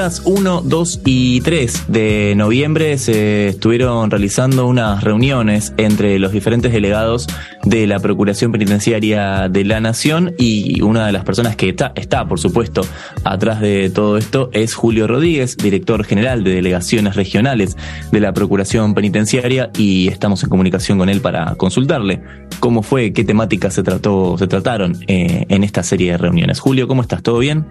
Días 0.00 0.22
1, 0.24 0.62
2 0.64 1.00
y 1.04 1.42
3 1.42 1.84
de 1.88 2.32
noviembre 2.34 2.96
se 2.96 3.48
estuvieron 3.48 4.10
realizando 4.10 4.66
unas 4.66 5.04
reuniones 5.04 5.74
entre 5.76 6.18
los 6.18 6.32
diferentes 6.32 6.72
delegados 6.72 7.26
de 7.64 7.86
la 7.86 7.98
Procuración 7.98 8.50
Penitenciaria 8.50 9.50
de 9.50 9.62
la 9.64 9.78
Nación 9.80 10.32
y 10.38 10.80
una 10.80 11.04
de 11.04 11.12
las 11.12 11.24
personas 11.24 11.54
que 11.54 11.68
está, 11.68 11.92
está, 11.96 12.26
por 12.26 12.40
supuesto, 12.40 12.80
atrás 13.24 13.60
de 13.60 13.90
todo 13.90 14.16
esto 14.16 14.48
es 14.54 14.72
Julio 14.72 15.06
Rodríguez, 15.06 15.58
director 15.58 16.02
general 16.02 16.44
de 16.44 16.54
delegaciones 16.54 17.14
regionales 17.14 17.76
de 18.10 18.20
la 18.20 18.32
Procuración 18.32 18.94
Penitenciaria 18.94 19.70
y 19.76 20.08
estamos 20.08 20.42
en 20.42 20.48
comunicación 20.48 20.96
con 20.96 21.10
él 21.10 21.20
para 21.20 21.56
consultarle 21.56 22.22
cómo 22.58 22.82
fue, 22.82 23.12
qué 23.12 23.22
temáticas 23.22 23.74
se 23.74 23.82
trató, 23.82 24.38
se 24.38 24.46
trataron 24.46 24.96
eh, 25.08 25.44
en 25.50 25.62
esta 25.62 25.82
serie 25.82 26.12
de 26.12 26.16
reuniones. 26.16 26.58
Julio, 26.58 26.88
¿cómo 26.88 27.02
estás? 27.02 27.22
¿Todo 27.22 27.38
bien? 27.38 27.66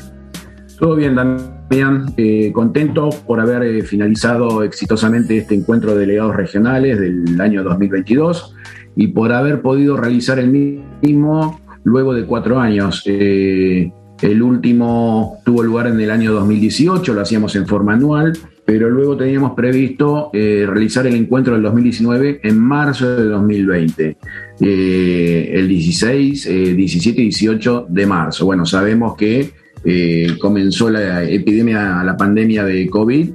Todo 0.80 0.96
bien, 0.96 1.16
Damián. 1.16 2.14
Eh, 2.16 2.52
contento 2.54 3.10
por 3.28 3.42
haber 3.42 3.64
eh, 3.64 3.84
finalizado 3.84 4.64
exitosamente 4.64 5.38
este 5.38 5.54
encuentro 5.54 5.94
de 5.94 6.00
delegados 6.00 6.36
regionales 6.36 6.98
del 6.98 7.40
año 7.42 7.64
2022 7.64 8.56
y 8.96 9.08
por 9.08 9.34
haber 9.34 9.62
podido 9.62 9.98
realizar 9.98 10.40
el 10.40 10.50
mismo 10.50 11.60
luego 11.84 12.14
de 12.14 12.26
cuatro 12.26 12.60
años. 12.60 13.04
Eh, 13.06 13.92
el 14.22 14.42
último 14.42 15.40
tuvo 15.46 15.64
lugar 15.64 15.88
en 15.88 16.00
el 16.00 16.12
año 16.12 16.34
2018, 16.34 17.14
lo 17.14 17.22
hacíamos 17.22 17.56
en 17.56 17.66
forma 17.66 17.94
anual, 17.94 18.34
pero 18.66 18.90
luego 18.90 19.16
teníamos 19.16 19.54
previsto 19.54 20.30
eh, 20.34 20.66
realizar 20.68 21.08
el 21.08 21.16
encuentro 21.16 21.54
del 21.54 21.64
2019 21.64 22.42
en 22.44 22.60
marzo 22.60 23.16
de 23.16 23.26
2020, 23.26 24.18
eh, 24.60 25.52
el 25.54 25.68
16, 25.68 26.46
eh, 26.46 26.74
17 26.76 27.22
y 27.22 27.24
18 27.26 27.88
de 27.90 28.06
marzo. 28.06 28.46
Bueno, 28.46 28.66
sabemos 28.66 29.16
que 29.16 29.52
eh, 29.84 30.38
comenzó 30.40 30.90
la 30.90 31.24
epidemia, 31.24 32.04
la 32.04 32.18
pandemia 32.18 32.64
de 32.64 32.90
COVID, 32.90 33.30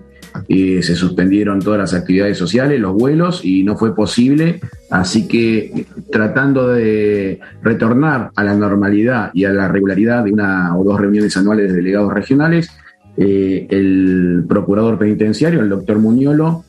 eh, 0.48 0.82
se 0.82 0.96
suspendieron 0.96 1.60
todas 1.60 1.78
las 1.78 1.94
actividades 1.94 2.36
sociales, 2.36 2.80
los 2.80 2.94
vuelos 2.94 3.44
y 3.44 3.62
no 3.62 3.76
fue 3.76 3.94
posible, 3.94 4.60
así 4.90 5.28
que 5.28 5.86
tratando 6.10 6.68
de 6.68 7.38
retornar 7.62 8.30
a 8.34 8.42
la 8.42 8.54
normalidad 8.54 9.30
y 9.32 9.44
a 9.44 9.52
la 9.52 9.68
regularidad 9.68 10.24
de 10.24 10.32
una 10.32 10.76
o 10.76 10.82
dos 10.82 11.00
reuniones 11.00 11.36
anuales 11.36 11.68
de 11.68 11.76
delegados 11.76 12.12
regionales, 12.12 12.68
eh, 13.16 13.68
el 13.70 14.44
procurador 14.48 14.98
penitenciario, 14.98 15.60
el 15.60 15.68
doctor 15.68 16.00
Muñolo, 16.00 16.64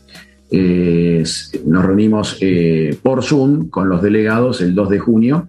eh, 0.51 1.23
nos 1.65 1.85
reunimos 1.85 2.39
por 3.01 3.23
Zoom 3.23 3.69
con 3.69 3.89
los 3.89 4.03
delegados 4.03 4.61
el 4.61 4.75
2 4.75 4.89
de 4.89 4.99
junio 4.99 5.47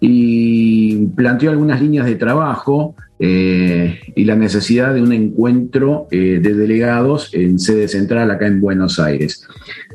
y 0.00 1.06
planteó 1.16 1.50
algunas 1.50 1.80
líneas 1.80 2.04
de 2.04 2.16
trabajo 2.16 2.94
eh, 3.20 3.98
y 4.14 4.24
la 4.24 4.36
necesidad 4.36 4.94
de 4.94 5.02
un 5.02 5.12
encuentro 5.12 6.06
eh, 6.12 6.38
de 6.40 6.54
delegados 6.54 7.34
en 7.34 7.58
sede 7.58 7.88
central 7.88 8.30
acá 8.30 8.46
en 8.46 8.60
Buenos 8.60 9.00
Aires. 9.00 9.44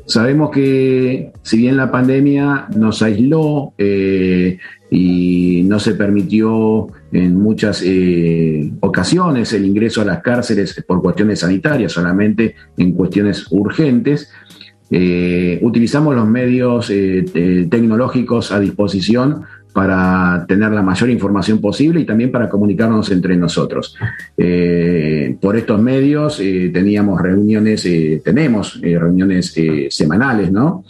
Sabemos 0.04 0.50
que 0.50 1.32
si 1.42 1.56
bien 1.56 1.78
la 1.78 1.90
pandemia 1.90 2.66
nos 2.76 3.00
aisló 3.00 3.72
eh, 3.78 4.58
y 4.90 5.62
no 5.64 5.80
se 5.80 5.94
permitió 5.94 6.88
en 7.12 7.40
muchas 7.40 7.82
ocasiones 8.80 9.52
el 9.54 9.64
ingreso 9.64 10.02
a 10.02 10.04
las 10.04 10.20
cárceles 10.20 10.84
por 10.86 11.00
cuestiones 11.00 11.40
sanitarias, 11.40 11.92
solamente 11.92 12.54
en 12.76 12.92
cuestiones 12.92 13.46
urgentes, 13.50 14.30
utilizamos 15.62 16.14
los 16.14 16.28
medios 16.28 16.88
tecnológicos 16.88 18.52
a 18.52 18.60
disposición 18.60 19.44
para 19.74 20.46
tener 20.46 20.70
la 20.70 20.82
mayor 20.82 21.10
información 21.10 21.60
posible 21.60 22.00
y 22.00 22.04
también 22.04 22.30
para 22.30 22.48
comunicarnos 22.48 23.10
entre 23.10 23.36
nosotros. 23.36 23.96
Eh, 24.38 25.36
por 25.40 25.56
estos 25.56 25.82
medios 25.82 26.38
eh, 26.38 26.70
teníamos 26.72 27.20
reuniones, 27.20 27.84
eh, 27.84 28.22
tenemos 28.24 28.80
reuniones 28.80 29.52
semanales, 29.90 30.52
¿no? 30.52 30.84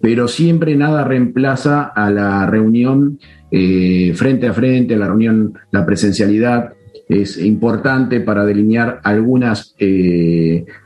Pero 0.00 0.26
siempre 0.26 0.74
nada 0.74 1.04
reemplaza 1.04 1.82
a 1.82 2.10
la 2.10 2.46
reunión 2.46 3.18
frente 3.50 4.46
a 4.46 4.54
frente, 4.54 4.96
la 4.96 5.08
reunión, 5.08 5.52
la 5.70 5.84
presencialidad 5.84 6.72
es 7.10 7.36
importante 7.36 8.20
para 8.20 8.46
delinear 8.46 9.00
algunas 9.02 9.74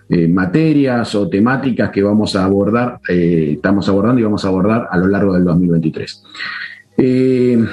materias 0.08 1.14
o 1.14 1.28
temáticas 1.28 1.90
que 1.90 2.02
vamos 2.02 2.34
a 2.34 2.44
abordar, 2.44 2.98
estamos 3.06 3.88
abordando 3.88 4.20
y 4.20 4.24
vamos 4.24 4.44
a 4.44 4.48
abordar 4.48 4.88
a 4.90 4.96
lo 4.96 5.06
largo 5.06 5.34
del 5.34 5.44
2023. 5.44 6.24
Eh, 6.96 7.64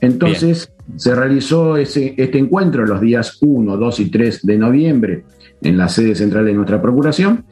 entonces, 0.00 0.72
se 0.96 1.14
realizó 1.14 1.76
ese, 1.76 2.14
este 2.16 2.38
encuentro 2.38 2.84
los 2.84 3.00
días 3.00 3.38
1, 3.40 3.76
2 3.76 4.00
y 4.00 4.10
3 4.10 4.46
de 4.46 4.58
noviembre 4.58 5.24
en 5.62 5.78
la 5.78 5.88
sede 5.88 6.14
central 6.14 6.44
de 6.44 6.52
nuestra 6.52 6.80
Procuración, 6.82 7.44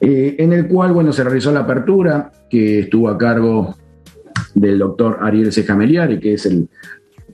eh, 0.00 0.36
en 0.38 0.52
el 0.52 0.66
cual, 0.66 0.92
bueno, 0.92 1.12
se 1.12 1.24
realizó 1.24 1.52
la 1.52 1.60
apertura 1.60 2.32
que 2.50 2.80
estuvo 2.80 3.08
a 3.08 3.16
cargo 3.16 3.76
del 4.54 4.78
doctor 4.78 5.18
Ariel 5.22 5.52
Sejameliari, 5.52 6.18
que 6.18 6.34
es 6.34 6.46
el 6.46 6.68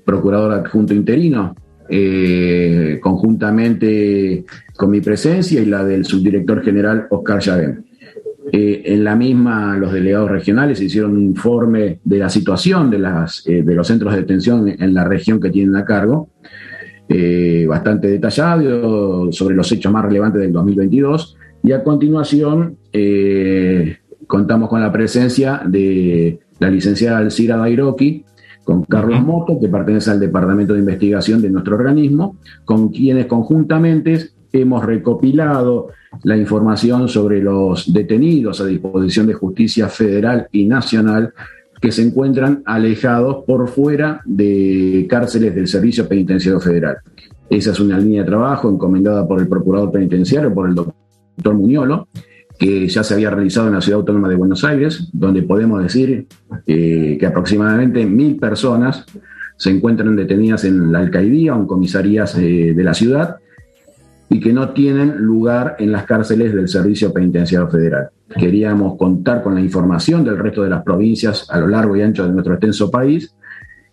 procurador 0.04 0.52
adjunto 0.52 0.94
interino, 0.94 1.54
eh, 1.88 2.98
conjuntamente 3.02 4.44
con 4.76 4.90
mi 4.90 5.00
presencia 5.00 5.60
y 5.60 5.66
la 5.66 5.84
del 5.84 6.04
subdirector 6.04 6.62
general 6.62 7.06
Oscar 7.10 7.40
Yavén. 7.40 7.89
Eh, 8.52 8.82
en 8.86 9.04
la 9.04 9.14
misma, 9.16 9.76
los 9.76 9.92
delegados 9.92 10.30
regionales 10.30 10.80
hicieron 10.80 11.12
un 11.12 11.22
informe 11.22 12.00
de 12.02 12.18
la 12.18 12.28
situación 12.28 12.90
de, 12.90 12.98
las, 12.98 13.46
eh, 13.46 13.62
de 13.62 13.74
los 13.74 13.86
centros 13.86 14.12
de 14.12 14.20
detención 14.20 14.66
en 14.68 14.94
la 14.94 15.04
región 15.04 15.40
que 15.40 15.50
tienen 15.50 15.76
a 15.76 15.84
cargo, 15.84 16.30
eh, 17.08 17.66
bastante 17.68 18.08
detallado 18.08 19.30
sobre 19.32 19.54
los 19.54 19.70
hechos 19.70 19.92
más 19.92 20.04
relevantes 20.04 20.40
del 20.40 20.52
2022. 20.52 21.36
Y 21.62 21.72
a 21.72 21.84
continuación, 21.84 22.78
contamos 24.26 24.70
con 24.70 24.80
la 24.80 24.90
presencia 24.90 25.60
de 25.66 26.38
la 26.58 26.70
licenciada 26.70 27.18
Alcira 27.18 27.58
Dairoki, 27.58 28.24
con 28.64 28.84
Carlos 28.84 29.22
Moto, 29.22 29.58
que 29.60 29.68
pertenece 29.68 30.10
al 30.10 30.20
Departamento 30.20 30.72
de 30.72 30.80
Investigación 30.80 31.42
de 31.42 31.50
nuestro 31.50 31.76
organismo, 31.76 32.38
con 32.64 32.88
quienes 32.88 33.26
conjuntamente 33.26 34.30
hemos 34.52 34.84
recopilado 34.84 35.88
la 36.22 36.36
información 36.36 37.08
sobre 37.08 37.42
los 37.42 37.92
detenidos 37.92 38.60
a 38.60 38.66
disposición 38.66 39.26
de 39.26 39.34
justicia 39.34 39.88
federal 39.88 40.48
y 40.52 40.66
nacional 40.66 41.32
que 41.80 41.92
se 41.92 42.02
encuentran 42.02 42.62
alejados 42.66 43.44
por 43.46 43.68
fuera 43.68 44.20
de 44.24 45.06
cárceles 45.08 45.54
del 45.54 45.66
Servicio 45.66 46.06
Penitenciario 46.06 46.60
Federal. 46.60 46.98
Esa 47.48 47.72
es 47.72 47.80
una 47.80 47.98
línea 47.98 48.22
de 48.22 48.28
trabajo 48.28 48.68
encomendada 48.68 49.26
por 49.26 49.40
el 49.40 49.48
Procurador 49.48 49.90
Penitenciario, 49.90 50.52
por 50.52 50.68
el 50.68 50.74
doctor 50.74 51.54
Muñolo, 51.54 52.08
que 52.58 52.86
ya 52.86 53.02
se 53.02 53.14
había 53.14 53.30
realizado 53.30 53.68
en 53.68 53.74
la 53.74 53.80
Ciudad 53.80 54.00
Autónoma 54.00 54.28
de 54.28 54.36
Buenos 54.36 54.62
Aires, 54.64 55.08
donde 55.12 55.42
podemos 55.42 55.82
decir 55.82 56.26
eh, 56.66 57.16
que 57.18 57.26
aproximadamente 57.26 58.04
mil 58.04 58.36
personas 58.36 59.06
se 59.56 59.70
encuentran 59.70 60.14
detenidas 60.14 60.64
en 60.64 60.92
la 60.92 60.98
alcaldía 60.98 61.54
o 61.54 61.60
en 61.60 61.66
comisarías 61.66 62.36
eh, 62.36 62.74
de 62.74 62.84
la 62.84 62.92
ciudad 62.92 63.36
y 64.30 64.40
que 64.40 64.52
no 64.52 64.70
tienen 64.70 65.18
lugar 65.18 65.76
en 65.78 65.92
las 65.92 66.04
cárceles 66.04 66.54
del 66.54 66.68
Servicio 66.68 67.12
Penitenciario 67.12 67.68
Federal. 67.68 68.10
Queríamos 68.38 68.96
contar 68.96 69.42
con 69.42 69.54
la 69.54 69.60
información 69.60 70.24
del 70.24 70.38
resto 70.38 70.62
de 70.62 70.70
las 70.70 70.82
provincias 70.82 71.46
a 71.50 71.58
lo 71.58 71.66
largo 71.66 71.96
y 71.96 72.02
ancho 72.02 72.24
de 72.24 72.32
nuestro 72.32 72.54
extenso 72.54 72.90
país 72.90 73.34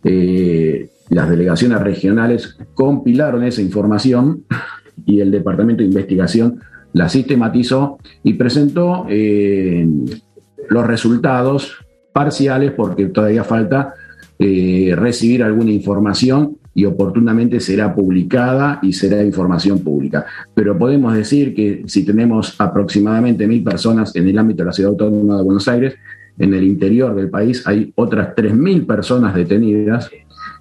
eh, 0.04 0.90
las 1.10 1.30
delegaciones 1.30 1.82
regionales 1.82 2.58
compilaron 2.74 3.44
esa 3.44 3.62
información 3.62 4.46
y 5.06 5.22
el 5.22 5.32
Departamento 5.32 5.82
de 5.82 5.88
Investigación 5.88 6.60
la 6.94 7.10
sistematizó 7.10 7.98
y 8.24 8.34
presentó 8.34 9.06
eh, 9.10 9.88
los 10.70 10.88
resultados 10.88 11.76
parciales 12.14 12.72
porque 12.72 13.08
todavía 13.08 13.44
falta 13.44 13.94
eh, 14.40 14.94
recibir 14.96 15.44
alguna 15.44 15.72
información 15.72 16.58
y 16.78 16.86
oportunamente 16.86 17.60
será 17.60 17.96
publicada 17.96 18.78
y 18.84 18.94
será 18.94 19.24
información 19.24 19.80
pública. 19.80 20.28
Pero 20.54 20.78
podemos 20.78 21.16
decir 21.16 21.56
que 21.56 21.82
si 21.88 22.06
tenemos 22.06 22.54
aproximadamente 22.62 23.48
mil 23.48 23.64
personas 23.64 24.16
en 24.16 24.28
el 24.28 24.38
ámbito 24.38 24.62
de 24.62 24.68
la 24.68 24.74
Ciudad 24.74 24.92
Autónoma 24.92 25.38
de 25.38 25.44
Buenos 25.44 25.68
Aires, 25.68 25.96
en 26.38 26.54
el 26.54 26.64
interior 26.64 27.16
del 27.16 27.32
país 27.32 27.66
hay 27.66 27.92
otras 27.96 28.36
3.000 28.36 28.86
personas 28.86 29.34
detenidas 29.34 30.12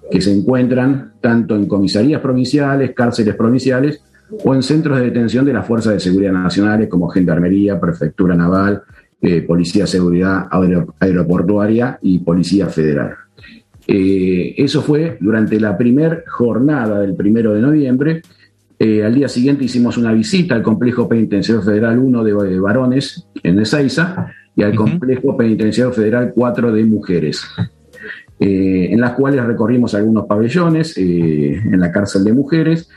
que 0.09 0.19
se 0.19 0.33
encuentran 0.33 1.13
tanto 1.21 1.55
en 1.55 1.67
comisarías 1.67 2.19
provinciales, 2.19 2.95
cárceles 2.95 3.35
provinciales 3.35 4.01
o 4.43 4.55
en 4.55 4.63
centros 4.63 4.97
de 4.97 5.05
detención 5.05 5.45
de 5.45 5.53
las 5.53 5.67
Fuerzas 5.67 5.93
de 5.93 5.99
Seguridad 5.99 6.31
Nacionales 6.31 6.89
como 6.89 7.09
Gendarmería, 7.09 7.79
Prefectura 7.79 8.35
Naval, 8.35 8.81
eh, 9.21 9.43
Policía 9.43 9.83
de 9.83 9.87
Seguridad 9.87 10.47
Aeroportuaria 10.99 11.99
y 12.01 12.17
Policía 12.17 12.65
Federal. 12.65 13.26
Eh, 13.87 14.53
eso 14.57 14.81
fue 14.81 15.17
durante 15.21 15.59
la 15.59 15.77
primera 15.77 16.21
jornada 16.27 16.99
del 16.99 17.15
primero 17.15 17.53
de 17.53 17.61
noviembre. 17.61 18.21
Eh, 18.77 19.03
al 19.03 19.15
día 19.15 19.29
siguiente 19.29 19.63
hicimos 19.63 19.97
una 19.97 20.11
visita 20.11 20.53
al 20.53 20.61
Complejo 20.61 21.07
Penitenciario 21.07 21.63
Federal 21.63 21.97
1 21.97 22.23
de, 22.23 22.59
varones 22.59 23.27
en 23.41 23.59
Ezeiza 23.59 24.27
y 24.55 24.63
al 24.63 24.75
Complejo 24.75 25.37
Penitenciario 25.37 25.93
Federal 25.93 26.33
4 26.35 26.71
de 26.73 26.83
mujeres. 26.83 27.43
Eh, 28.39 28.89
en 28.91 29.01
las 29.01 29.13
cuales 29.13 29.43
recorrimos 29.43 29.95
algunos 29.95 30.27
pabellones 30.27 30.95
en 30.95 31.79
la 31.79 31.91
cárcel 31.91 32.23
de 32.23 32.33
mujeres 32.33 32.87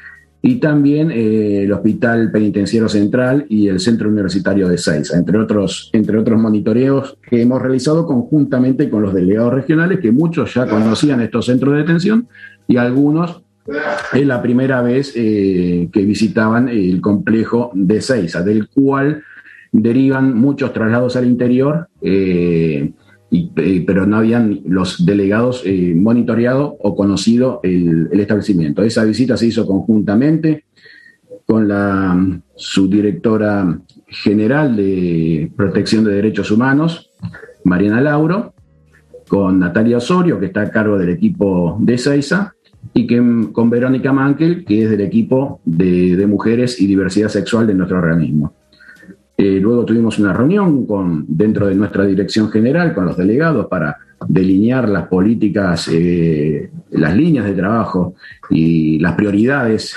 y 0.42 0.57
también 0.57 1.11
eh, 1.11 1.64
el 1.64 1.72
Hospital 1.72 2.31
Penitenciario 2.31 2.88
Central 2.88 3.44
y 3.48 3.68
el 3.68 3.79
Centro 3.79 4.09
Universitario 4.09 4.68
de 4.68 4.79
Seiza, 4.79 5.18
entre 5.18 5.38
otros, 5.38 5.90
entre 5.92 6.18
otros 6.18 6.40
monitoreos 6.40 7.18
que 7.29 7.42
hemos 7.42 7.61
realizado 7.61 8.07
conjuntamente 8.07 8.88
con 8.88 9.03
los 9.03 9.12
delegados 9.12 9.53
regionales, 9.53 10.00
que 10.00 10.12
muchos 10.12 10.55
ya 10.55 10.66
conocían 10.66 11.20
estos 11.20 11.46
centros 11.46 11.74
de 11.74 11.81
detención 11.81 12.29
y 12.66 12.79
algunos 12.79 13.42
es 14.12 14.26
la 14.26 14.40
primera 14.40 14.83
vez 14.83 15.12
eh, 15.14 15.88
que 15.92 16.05
visitaban 16.05 16.68
el 16.68 17.00
complejo 17.00 17.70
de 17.74 18.00
Seiza, 18.00 18.42
del 18.42 18.68
cual 18.68 19.22
derivan 19.72 20.37
muchos 20.37 20.72
traslados 20.72 21.16
al 21.16 21.26
interior. 21.26 21.88
Eh, 22.00 22.92
eh, 23.32 23.84
pero 23.86 24.06
no 24.06 24.16
habían 24.16 24.60
los 24.66 25.06
delegados 25.06 25.62
eh, 25.64 25.94
monitoreado 25.94 26.76
o 26.80 26.96
conocido 26.96 27.60
el, 27.62 28.08
establecimiento. 28.12 28.82
Esa 28.82 29.04
visita 29.04 29.36
se 29.36 29.46
hizo 29.46 29.66
conjuntamente 29.66 30.64
con 31.46 31.68
la 31.68 32.40
subdirectora 32.56 33.80
general 34.08 34.74
de 34.74 35.50
Protección 35.56 36.04
de 36.04 36.12
Derechos 36.14 36.50
Humanos, 36.50 37.10
Mariana 37.64 38.00
Lauro, 38.00 38.54
con 39.28 39.60
Natalia 39.60 39.98
Osorio, 39.98 40.40
que 40.40 40.46
está 40.46 40.62
a 40.62 40.70
cargo 40.70 40.98
del 40.98 41.10
equipo 41.10 41.76
de 41.80 41.98
Seiza, 41.98 42.54
y 42.94 43.06
que, 43.06 43.22
con 43.52 43.70
Verónica 43.70 44.12
Mankel, 44.12 44.64
que 44.64 44.82
es 44.82 44.90
del 44.90 45.02
equipo 45.02 45.60
de 45.64 46.26
Mujeres 46.26 46.80
y 46.80 46.88
Diversidad 46.88 47.28
Sexual 47.28 47.68
de 47.68 47.74
nuestro 47.74 47.98
organismo. 47.98 48.54
Eh, 49.42 49.59
luego 49.59 49.87
tuvimos 49.87 50.18
una 50.18 50.35
reunión 50.35 50.85
con, 50.85 51.24
dentro 51.26 51.66
de 51.66 51.74
nuestra 51.74 52.05
dirección 52.05 52.50
general 52.50 52.92
con 52.92 53.07
los 53.07 53.16
delegados 53.16 53.68
para 53.68 53.96
delinear 54.29 54.87
las 54.87 55.07
políticas, 55.09 55.88
eh, 55.90 56.68
las 56.90 57.16
líneas 57.16 57.46
de 57.46 57.55
trabajo 57.55 58.16
y 58.50 58.98
las 58.98 59.14
prioridades 59.14 59.96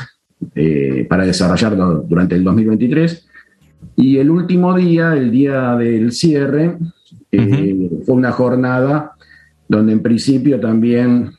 eh, 0.56 1.06
para 1.10 1.26
desarrollarlo 1.26 2.06
durante 2.08 2.36
el 2.36 2.44
2023. 2.46 3.28
Y 3.98 4.18
el 4.18 4.30
último 4.30 4.74
día, 4.78 5.14
el 5.14 5.30
día 5.30 5.76
del 5.76 6.14
cierre, 6.14 6.78
fue 7.30 8.16
una 8.16 8.32
jornada 8.32 9.12
donde 9.68 9.92
en 9.92 10.02
principio 10.02 10.58
también 10.62 11.32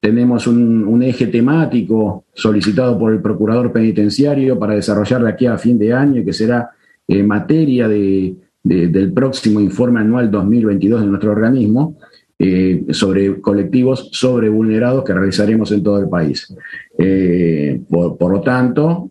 tenemos 0.00 0.46
un, 0.46 1.02
eje 1.02 1.26
temático 1.26 2.24
solicitado 2.32 2.98
por 2.98 3.12
el 3.12 3.20
procurador 3.20 3.70
penitenciario 3.70 4.58
para 4.58 4.74
desarrollar 4.74 5.22
de 5.22 5.28
aquí 5.28 5.46
a 5.46 5.58
fin 5.58 5.78
de 5.78 5.92
año, 5.92 6.24
que 6.24 6.32
será 6.32 6.70
eh, 7.06 7.22
materia 7.22 7.86
del 7.86 9.12
próximo 9.14 9.60
informe 9.60 10.00
anual 10.00 10.30
2022 10.30 11.02
de 11.02 11.06
nuestro 11.06 11.32
organismo 11.32 11.96
eh, 12.38 12.86
sobre 12.90 13.40
colectivos 13.40 14.08
sobrevulnerados 14.12 15.04
que 15.04 15.12
realizaremos 15.12 15.70
en 15.72 15.82
todo 15.82 15.98
el 15.98 16.08
país. 16.08 16.54
Eh, 16.98 17.80
por, 17.88 18.32
lo 18.32 18.40
tanto, 18.40 19.08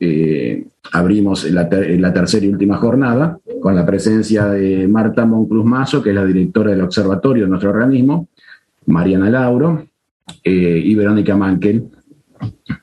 abrimos 0.91 1.49
la, 1.51 1.69
la, 1.71 2.13
tercera 2.13 2.45
y 2.45 2.49
última 2.49 2.77
jornada 2.77 3.37
con 3.61 3.75
la 3.75 3.85
presencia 3.85 4.47
de 4.47 4.87
Marta 4.87 5.25
Moncluz 5.25 5.65
Mazo, 5.65 6.01
que 6.01 6.09
es 6.09 6.15
la 6.15 6.25
directora 6.25 6.71
del 6.71 6.81
observatorio 6.81 7.43
de 7.43 7.49
nuestro 7.49 7.69
organismo, 7.69 8.27
Mariana 8.87 9.29
Lauro, 9.29 9.88
eh, 10.43 10.81
y 10.83 10.95
Verónica 10.95 11.35
Mankel 11.35 11.89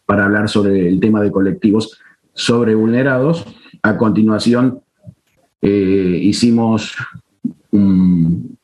para 0.04 0.24
hablar 0.24 0.48
sobre 0.48 0.88
el 0.88 1.00
tema 1.00 1.22
de 1.22 1.30
colectivos 1.30 1.98
sobre 2.32 2.74
vulnerados. 2.74 3.44
A 3.82 3.96
continuación, 3.96 4.80
eh, 5.62 6.20
hicimos 6.22 6.94
un, 7.70 8.58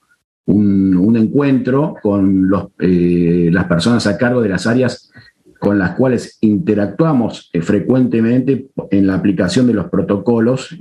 encuentro 1.14 1.96
con 2.02 2.50
eh, 2.78 3.50
las 3.52 3.66
personas 3.66 4.06
a 4.06 4.16
cargo 4.16 4.40
de 4.40 4.48
las 4.48 4.66
áreas 4.66 5.10
con 5.58 5.78
las 5.78 5.94
cuales 5.94 6.38
interactuamos 6.40 7.50
frecuentemente 7.60 8.68
en 8.90 9.06
la 9.06 9.14
aplicación 9.14 9.66
de 9.66 9.74
los 9.74 9.88
protocolos, 9.90 10.76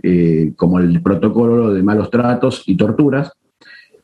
como 0.56 0.80
el 0.80 1.02
protocolo 1.04 1.74
de 1.74 1.84
malos 1.84 2.10
tratos 2.10 2.64
y 2.66 2.78
torturas, 2.78 3.34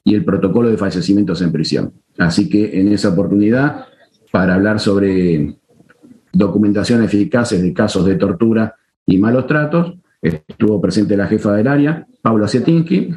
y 0.07 0.15
el 0.15 0.23
protocolo 0.23 0.69
de 0.69 0.77
fallecimientos 0.77 1.41
en 1.41 1.51
prisión. 1.51 1.91
Así 2.17 2.47
que 2.47 2.79
en 2.79 2.93
esa 2.93 3.09
oportunidad, 3.09 3.87
para 4.31 4.55
hablar 4.55 4.79
sobre 4.79 5.57
documentación 6.31 7.03
eficaces 7.03 7.61
de 7.61 7.73
casos 7.73 8.05
de 8.05 8.15
tortura 8.15 8.75
y 9.05 9.17
malos 9.17 9.47
tratos, 9.47 9.95
estuvo 10.21 10.79
presente 10.79 11.17
la 11.17 11.27
jefa 11.27 11.51
del 11.51 11.67
área, 11.67 12.07
Paula 12.21 12.47
Sietinski, 12.47 13.09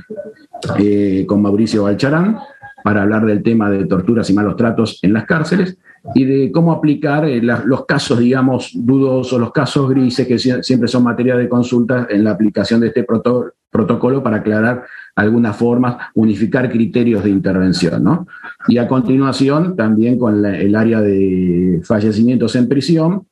eh, 0.81 1.25
con 1.29 1.41
Mauricio 1.41 1.85
Balcharán, 1.85 2.39
para 2.83 3.03
hablar 3.03 3.25
del 3.25 3.45
tema 3.45 3.71
de 3.71 3.87
torturas 3.87 4.29
y 4.29 4.35
malos 4.35 4.57
tratos 4.57 4.99
en 5.03 5.13
las 5.13 5.27
cárceles 5.27 5.79
y 6.15 6.25
de 6.25 6.53
cómo 6.53 6.73
aplicar 6.73 7.25
eh, 7.27 7.41
los 7.43 7.85
casos, 7.87 8.19
digamos, 8.19 8.73
dudosos, 8.75 9.39
los 9.39 9.53
casos 9.53 9.89
grises, 9.91 10.27
que 10.27 10.39
siempre 10.39 10.89
son 10.89 11.05
materia 11.05 11.37
de 11.37 11.49
consulta 11.49 12.07
en 12.11 12.25
la 12.25 12.33
aplicación 12.33 12.81
de 12.81 12.89
este 12.89 13.05
protocolo 13.05 14.23
para 14.23 14.39
aclarar 14.39 14.85
algunas 15.15 15.57
formas, 15.57 15.97
unificar 16.15 16.71
criterios 16.71 17.23
de 17.23 17.31
intervención. 17.31 18.03
¿no? 18.03 18.27
Y 18.69 18.79
a 18.79 18.89
continuación, 18.89 19.77
también 19.77 20.19
con 20.19 20.45
el 20.45 20.75
área 20.75 21.01
de 21.01 21.81
fallecimientos 21.85 22.57
en 22.57 22.69
prisión, 22.69 23.27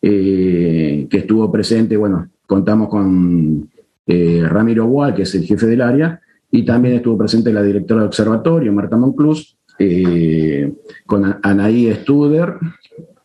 eh, 0.00 1.06
que 1.10 1.18
estuvo 1.18 1.50
presente, 1.50 1.96
bueno, 1.96 2.28
contamos 2.46 2.88
con 2.88 3.68
eh, 4.06 4.44
Ramiro 4.48 4.86
Wall, 4.86 5.14
que 5.14 5.22
es 5.22 5.34
el 5.34 5.44
jefe 5.44 5.66
del 5.66 5.80
área, 5.80 6.20
y 6.50 6.64
también 6.64 6.96
estuvo 6.96 7.16
presente 7.16 7.52
la 7.52 7.62
directora 7.62 8.02
de 8.02 8.08
observatorio, 8.08 8.72
Marta 8.72 8.96
Monclus, 8.96 9.56
eh, 9.78 10.72
con 11.06 11.38
Anaí 11.42 11.92
Studer 11.94 12.54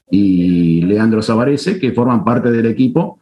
y 0.09 0.81
Leandro 0.83 1.21
Zavarese, 1.21 1.79
que 1.79 1.91
forman 1.91 2.23
parte 2.23 2.51
del 2.51 2.65
equipo 2.65 3.19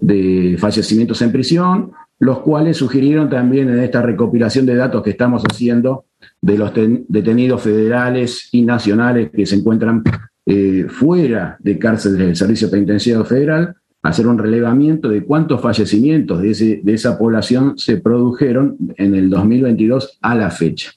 de 0.00 0.56
fallecimientos 0.58 1.20
en 1.22 1.32
prisión, 1.32 1.92
los 2.18 2.40
cuales 2.40 2.76
sugirieron 2.76 3.28
también 3.30 3.68
en 3.68 3.78
esta 3.78 4.02
recopilación 4.02 4.66
de 4.66 4.74
datos 4.74 5.02
que 5.02 5.10
estamos 5.10 5.42
haciendo 5.44 6.06
de 6.40 6.58
los 6.58 6.72
detenidos 7.08 7.62
federales 7.62 8.48
y 8.52 8.62
nacionales 8.62 9.30
que 9.30 9.46
se 9.46 9.56
encuentran 9.56 10.02
eh, 10.46 10.86
fuera 10.88 11.56
de 11.60 11.78
cárceles 11.78 12.18
del 12.18 12.36
Servicio 12.36 12.70
Penitenciario 12.70 13.24
Federal, 13.24 13.76
hacer 14.02 14.26
un 14.26 14.38
relevamiento 14.38 15.08
de 15.08 15.24
cuántos 15.24 15.60
fallecimientos 15.60 16.40
de, 16.40 16.80
de 16.82 16.94
esa 16.94 17.18
población 17.18 17.76
se 17.76 17.98
produjeron 17.98 18.76
en 18.96 19.14
el 19.14 19.28
2022 19.30 20.18
a 20.22 20.34
la 20.34 20.50
fecha. 20.50 20.90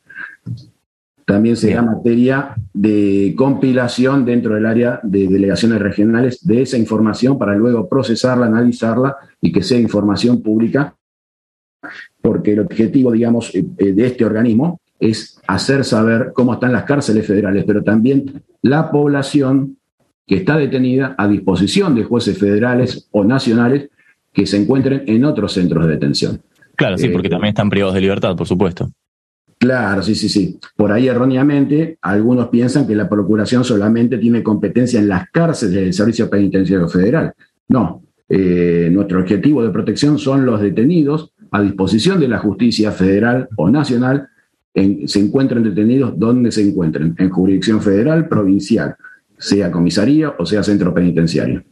También 1.32 1.56
será 1.56 1.82
materia 1.82 2.56
de 2.74 3.34
compilación 3.38 4.26
dentro 4.26 4.54
del 4.54 4.66
área 4.66 5.00
de 5.02 5.30
delegaciones 5.30 5.80
regionales 5.80 6.46
de 6.46 6.62
esa 6.62 6.78
información 6.78 7.40
para 7.40 7.56
luego 7.56 7.88
procesarla, 7.88 8.48
analizarla 8.48 9.16
y 9.40 9.54
que 9.54 9.64
sea 9.64 9.80
información 9.80 10.42
pública 10.42 10.94
porque 12.22 12.52
el 12.52 12.60
objetivo, 12.60 13.14
digamos, 13.14 13.56
eh, 13.56 13.64
eh, 13.78 13.94
de 13.94 14.08
este 14.08 14.26
organismo 14.26 14.82
es 15.00 15.40
hacer 15.48 15.86
saber 15.86 16.34
cómo 16.36 16.56
están 16.56 16.74
las 16.74 16.84
cárceles 16.84 17.26
federales, 17.26 17.64
pero 17.66 17.82
también 17.82 18.44
la 18.62 18.92
población 18.92 19.78
que 20.28 20.36
está 20.36 20.58
detenida 20.58 21.16
a 21.18 21.30
disposición 21.30 21.96
de 21.96 22.04
jueces 22.04 22.38
federales 22.38 23.08
o 23.12 23.24
nacionales 23.24 23.90
que 24.34 24.46
se 24.46 24.58
encuentren 24.58 25.04
en 25.08 25.24
otros 25.24 25.54
centros 25.54 25.86
de 25.86 25.94
detención. 25.94 26.42
Claro, 26.76 26.98
sí, 26.98 27.08
porque 27.08 27.28
eh, 27.28 27.32
también 27.32 27.52
están 27.52 27.70
privados 27.70 27.96
de 27.96 28.02
libertad, 28.02 28.36
por 28.36 28.48
supuesto. 28.48 28.92
Claro, 29.62 30.02
sí, 30.02 30.16
sí, 30.16 30.28
sí. 30.28 30.58
Por 30.76 30.92
ahí 30.92 31.08
erróneamente, 31.08 32.00
algunos 32.02 32.48
piensan 32.48 32.88
que 32.88 32.96
la 32.96 33.08
Procuración 33.08 33.64
solamente 33.64 34.18
tiene 34.18 34.42
competencia 34.42 35.00
en 35.00 35.08
las 35.08 35.30
cárceles 35.30 35.76
del 35.76 35.94
Servicio 35.94 36.28
Penitenciario 36.28 36.90
Federal. 36.90 37.32
No, 37.68 38.02
eh, 38.28 38.90
nuestro 38.92 39.20
objetivo 39.20 39.62
de 39.64 39.70
protección 39.70 40.18
son 40.18 40.48
los 40.48 40.62
detenidos 40.62 41.34
a 41.52 41.62
disposición 41.62 42.20
de 42.20 42.28
la 42.28 42.40
justicia 42.40 42.92
federal 42.92 43.50
o 43.56 43.70
nacional. 43.70 44.30
se 44.74 45.20
encuentren 45.20 45.62
detenidos 45.62 46.18
donde 46.18 46.52
se 46.52 46.68
encuentren, 46.68 47.14
en 47.20 47.30
jurisdicción 47.30 47.84
federal, 47.84 48.28
provincial, 48.28 48.96
sea 49.38 49.70
comisaría 49.70 50.34
o 50.40 50.46
sea 50.46 50.64
centro 50.64 50.92
penitenciario. 50.92 51.64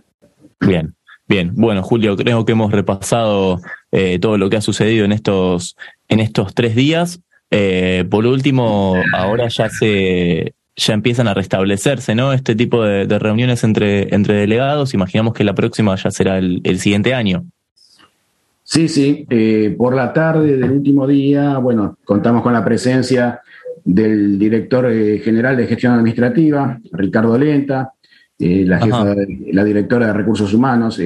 Bien, 0.59 0.93
bien. 1.27 1.53
Bueno, 1.55 1.81
Julio, 1.81 2.15
creo 2.15 2.45
que 2.45 2.51
hemos 2.51 2.71
repasado 2.71 3.59
eh, 3.91 4.19
todo 4.19 4.37
lo 4.37 4.47
que 4.47 4.57
ha 4.57 4.61
sucedido 4.61 5.05
en 5.05 5.11
estos, 5.11 5.75
en 6.07 6.19
estos 6.19 6.53
tres 6.53 6.75
días. 6.75 7.19
Eh, 7.51 8.05
por 8.09 8.25
último, 8.25 8.95
ahora 9.13 9.47
ya 9.47 9.69
se 9.69 10.53
ya 10.75 10.93
empiezan 10.93 11.27
a 11.27 11.33
restablecerse, 11.33 12.15
¿no? 12.15 12.31
Este 12.31 12.55
tipo 12.55 12.83
de, 12.83 13.19
reuniones 13.19 13.63
entre, 13.65 14.13
entre 14.15 14.35
delegados. 14.35 14.93
Imaginamos 14.93 15.33
que 15.33 15.43
la 15.43 15.53
próxima 15.53 15.95
ya 15.95 16.09
será 16.09 16.37
el, 16.37 16.79
siguiente 16.79 17.13
año. 17.13 17.43
Sí, 18.63 18.87
sí. 18.87 19.25
Eh, 19.29 19.75
por 19.77 19.93
la 19.93 20.13
tarde 20.13 20.55
del 20.55 20.71
último 20.71 21.05
día, 21.05 21.57
bueno, 21.57 21.97
contamos 22.05 22.41
con 22.43 22.53
la 22.53 22.63
presencia 22.63 23.41
del 23.83 24.39
director 24.39 24.85
eh, 24.89 25.19
general 25.19 25.57
de 25.57 25.67
gestión 25.67 25.93
administrativa, 25.93 26.79
Ricardo 26.93 27.37
Lenta, 27.37 27.91
la, 28.37 28.79
jefa, 28.79 29.15
la 29.51 29.63
directora 29.65 30.07
de 30.07 30.13
recursos 30.13 30.53
humanos, 30.53 31.01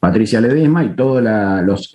Patricia 0.00 0.40
Ledesma, 0.40 0.82
y 0.82 0.96
todos 0.96 1.22
los, 1.22 1.92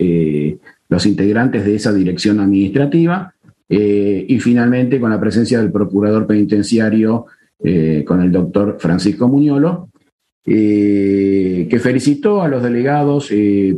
los 0.88 1.06
integrantes 1.06 1.66
de 1.66 1.74
esa 1.74 1.92
dirección 1.92 2.40
administrativa. 2.40 3.34
Eh, 3.68 4.24
y 4.26 4.40
finalmente 4.40 4.98
con 4.98 5.10
la 5.10 5.20
presencia 5.20 5.60
del 5.60 5.70
procurador 5.70 6.26
penitenciario, 6.26 7.26
eh, 7.62 8.02
con 8.06 8.22
el 8.22 8.32
doctor 8.32 8.76
Francisco 8.78 9.28
Muñolo, 9.28 9.90
eh, 10.46 11.66
que 11.68 11.78
felicitó 11.78 12.40
a 12.40 12.48
los 12.48 12.62
delegados 12.62 13.30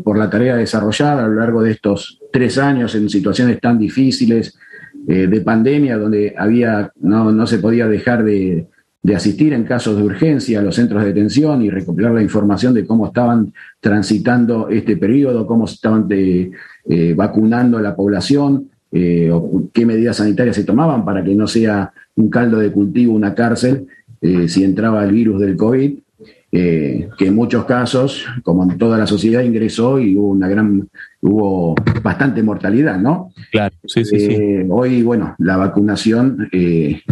por 0.04 0.16
la 0.16 0.30
tarea 0.30 0.54
desarrollada 0.54 1.24
a 1.24 1.28
lo 1.28 1.34
largo 1.34 1.62
de 1.62 1.72
estos 1.72 2.20
tres 2.32 2.58
años 2.58 2.94
en 2.94 3.08
situaciones 3.08 3.60
tan 3.60 3.78
difíciles 3.78 4.56
de 5.06 5.40
pandemia, 5.40 5.96
donde 5.98 6.34
había, 6.36 6.92
no, 7.00 7.32
no 7.32 7.46
se 7.46 7.58
podía 7.58 7.88
dejar 7.88 8.22
de, 8.22 8.66
de 9.02 9.16
asistir 9.16 9.52
en 9.54 9.64
casos 9.64 9.96
de 9.96 10.04
urgencia 10.04 10.60
a 10.60 10.62
los 10.62 10.76
centros 10.76 11.02
de 11.02 11.08
detención 11.08 11.62
y 11.62 11.70
recopilar 11.70 12.12
la 12.12 12.22
información 12.22 12.74
de 12.74 12.86
cómo 12.86 13.06
estaban 13.06 13.52
transitando 13.80 14.68
este 14.68 14.96
periodo, 14.96 15.46
cómo 15.48 15.64
estaban 15.64 16.06
vacunando 17.16 17.78
a 17.78 17.82
la 17.82 17.96
población, 17.96 18.68
eh, 18.92 19.30
o 19.32 19.70
qué 19.72 19.86
medidas 19.86 20.16
sanitarias 20.16 20.56
se 20.56 20.64
tomaban 20.64 21.04
para 21.04 21.22
que 21.22 21.32
no 21.32 21.46
sea 21.46 21.92
un 22.16 22.28
caldo 22.28 22.58
de 22.58 22.72
cultivo 22.72 23.14
una 23.14 23.36
cárcel 23.36 23.86
eh, 24.20 24.48
si 24.48 24.64
entraba 24.64 25.04
el 25.04 25.12
virus 25.12 25.40
del 25.40 25.56
COVID, 25.56 25.98
eh, 26.52 27.08
que 27.16 27.28
en 27.28 27.34
muchos 27.36 27.64
casos, 27.66 28.26
como 28.42 28.64
en 28.64 28.76
toda 28.76 28.98
la 28.98 29.06
sociedad, 29.06 29.42
ingresó 29.42 30.00
y 30.00 30.16
hubo 30.16 30.30
una 30.30 30.48
gran, 30.48 30.88
hubo 31.20 31.76
bastante 32.02 32.42
mortalidad, 32.42 32.98
¿no? 32.98 33.32
Claro, 33.52 33.74
sí, 33.86 34.04
sí, 34.04 34.18
sí. 34.18 34.36
Hoy, 34.68 35.02
bueno, 35.02 35.36
la 35.38 35.56
vacunación 35.56 36.48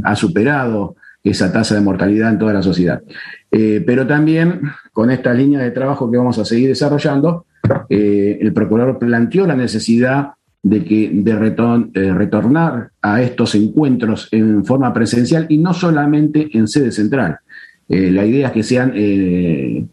ha 0.03 0.17
superado 0.17 0.97
esa 1.23 1.53
tasa 1.53 1.77
de 1.77 1.81
mortalidad 1.81 2.33
en 2.33 2.39
toda 2.39 2.53
la 2.53 2.63
sociedad. 2.63 3.01
pero 3.49 4.07
también 4.07 4.63
con 4.93 5.11
esta 5.11 5.33
línea 5.33 5.61
de 5.61 5.71
trabajo 5.71 6.11
que 6.11 6.19
vamos 6.19 6.39
a 6.39 6.45
seguir 6.45 6.69
desarrollando, 6.69 7.47
el 7.89 8.53
procurador 8.53 8.99
planteó 8.99 9.47
la 9.47 9.57
necesidad 9.57 10.33
de, 10.63 10.85
que, 10.85 11.11
de 11.13 11.33
eh, 11.95 12.15
retornar 12.15 12.91
a 13.01 13.23
estos 13.23 13.55
encuentros 13.55 14.29
en 14.33 14.65
forma 14.65 14.93
presencial 14.93 15.47
y 15.49 15.59
no 15.59 15.73
solamente 15.73 16.49
en 16.53 16.69
sede 16.69 16.93
central. 16.93 17.39
Eh, 17.89 18.11
la 18.11 18.27
idea 18.27 18.49
es 18.49 18.53
que 18.53 18.63
sean 18.63 18.93
eh, 18.95 19.87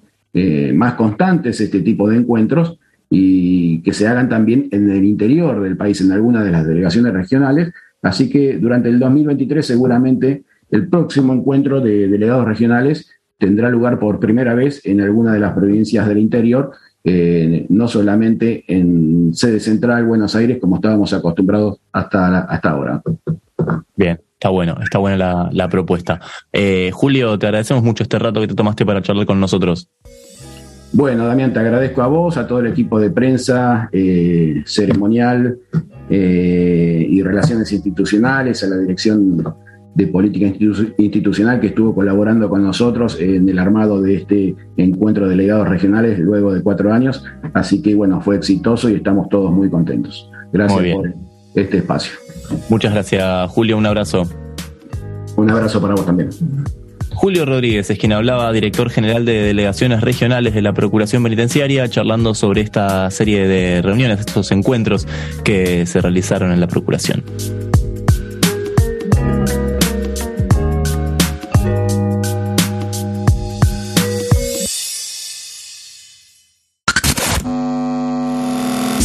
más 0.74 0.96
constantes 0.96 1.62
este 1.62 1.82
tipo 1.82 2.10
de 2.10 2.18
encuentros 2.18 2.78
y 3.10 3.82
que 3.82 3.94
se 3.94 4.08
hagan 4.08 4.28
también 4.28 4.68
en 4.72 4.90
el 4.90 5.06
interior 5.06 5.62
del 5.62 5.78
país, 5.78 6.02
en 6.02 6.12
algunas 6.12 6.44
de 6.44 6.52
las 6.52 6.68
delegaciones 6.68 7.14
regionales. 7.14 7.72
Así 8.02 8.30
que 8.30 8.58
durante 8.58 8.90
el 8.90 9.00
2023 9.00 9.66
seguramente 9.66 10.44
el 10.72 10.90
próximo 10.90 11.34
encuentro 11.34 11.80
de 11.80 12.08
delegados 12.08 12.46
regionales 12.46 13.10
tendrá 13.38 13.70
lugar 13.70 14.00
por 14.00 14.20
primera 14.20 14.56
vez 14.56 14.82
en 14.86 15.02
alguna 15.02 15.34
de 15.34 15.40
las 15.40 15.54
provincias 15.54 16.08
del 16.08 16.18
interior 16.18 16.72
eh, 17.08 17.68
no 17.70 17.88
solamente 17.88 18.64
en 18.68 19.32
sede 19.32 19.60
central 19.60 20.06
Buenos 20.06 20.36
Aires 20.36 20.58
como 20.60 20.78
estábamos 20.78 21.14
acostumbrados 21.14 21.78
hasta, 21.92 22.40
hasta 22.40 22.70
ahora. 22.72 23.02
Bien, 23.96 24.20
está 24.34 24.50
bueno, 24.50 24.76
está 24.82 24.98
buena 24.98 25.50
la, 25.52 25.70
propuesta. 25.70 26.20
Eh, 26.52 26.90
Julio, 26.92 27.38
te 27.38 27.46
agradecemos 27.46 27.84
mucho 27.84 28.02
este 28.02 28.18
rato 28.18 28.42
que 28.42 28.48
te 28.48 28.56
tomaste 28.56 28.88
para 28.88 29.04
charlar 29.04 29.28
con 29.28 29.40
nosotros. 29.40 29.88
Bueno, 30.94 31.28
Damián, 31.28 31.54
te 31.54 31.60
agradezco 31.60 32.02
a 32.02 32.08
vos, 32.08 32.38
a 32.38 32.48
todo 32.48 32.62
el 32.62 32.68
equipo 32.68 33.00
de 33.00 33.12
prensa, 33.12 33.88
eh, 33.92 34.64
ceremonial 34.66 35.60
y 36.10 37.22
relaciones 37.22 37.72
institucionales, 37.72 38.64
a 38.64 38.68
la 38.68 38.78
dirección 38.78 39.44
de 39.96 40.08
política 40.08 40.54
institucional 40.98 41.60
que 41.60 41.68
estuvo 41.68 41.96
colaborando 41.96 42.50
con 42.50 42.64
nosotros 42.64 43.18
en 43.20 43.48
el 43.48 43.58
armado 43.58 44.02
de 44.02 44.16
este 44.16 44.56
encuentro 44.78 45.26
de 45.26 45.32
delegados 45.32 45.68
regionales 45.70 46.20
luego 46.20 46.54
de 46.54 46.62
cuatro 46.62 46.94
años. 46.94 47.24
Así 47.54 47.82
que 47.82 47.96
bueno, 47.96 48.22
fue 48.22 48.36
exitoso 48.36 48.90
y 48.90 48.96
estamos 48.96 49.30
todos 49.30 49.52
muy 49.52 49.70
contentos. 49.70 50.30
Gracias 50.52 50.96
por 50.96 51.14
este 51.56 51.78
espacio. 51.78 52.14
Muchas 52.70 52.94
gracias, 52.94 53.50
Julio. 53.52 53.78
Un 53.78 53.86
abrazo. 53.86 54.28
Un 55.38 55.50
abrazo 55.50 55.82
para 55.82 55.96
vos 55.96 56.06
también. 56.06 56.30
Julio 57.16 57.46
Rodríguez 57.46 57.90
es 57.90 57.98
quien 57.98 58.12
hablaba, 58.12 58.52
director 58.52 58.90
general 58.90 59.24
de 59.24 59.42
delegaciones 59.42 60.02
regionales 60.02 60.54
de 60.54 60.62
la 60.62 60.74
Procuración 60.74 61.24
Penitenciaria, 61.24 61.88
charlando 61.88 62.34
sobre 62.34 62.60
esta 62.60 63.10
serie 63.10 63.48
de 63.48 63.82
reuniones, 63.82 64.20
estos 64.20 64.52
encuentros 64.52 65.08
que 65.46 65.86
se 65.86 66.02
realizaron 66.02 66.52
en 66.52 66.60
la 66.60 66.68
Procuración. 66.68 67.24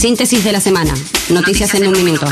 Síntesis 0.00 0.42
de 0.42 0.50
la 0.50 0.60
semana. 0.60 0.94
Noticias 1.28 1.74
en 1.74 1.86
un 1.86 1.92
minuto. 1.92 2.24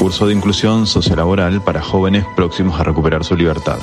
Curso 0.00 0.26
de 0.26 0.34
inclusión 0.34 0.88
sociolaboral 0.88 1.62
para 1.62 1.80
jóvenes 1.80 2.24
próximos 2.34 2.80
a 2.80 2.82
recuperar 2.82 3.22
su 3.22 3.36
libertad. 3.36 3.78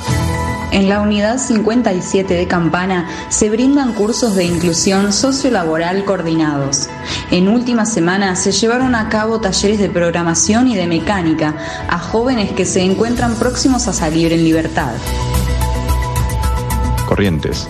En 0.72 0.90
la 0.90 1.00
unidad 1.00 1.38
57 1.38 2.34
de 2.34 2.46
Campana 2.46 3.08
se 3.30 3.48
brindan 3.48 3.94
cursos 3.94 4.34
de 4.34 4.44
inclusión 4.44 5.14
sociolaboral 5.14 6.04
coordinados. 6.04 6.90
En 7.30 7.48
últimas 7.48 7.90
semanas 7.90 8.40
se 8.40 8.52
llevaron 8.52 8.94
a 8.94 9.08
cabo 9.08 9.40
talleres 9.40 9.78
de 9.78 9.88
programación 9.88 10.68
y 10.68 10.76
de 10.76 10.86
mecánica 10.86 11.56
a 11.88 11.98
jóvenes 11.98 12.52
que 12.52 12.66
se 12.66 12.82
encuentran 12.82 13.36
próximos 13.36 13.88
a 13.88 13.94
salir 13.94 14.34
en 14.34 14.44
libertad. 14.44 14.92
Corrientes, 17.06 17.68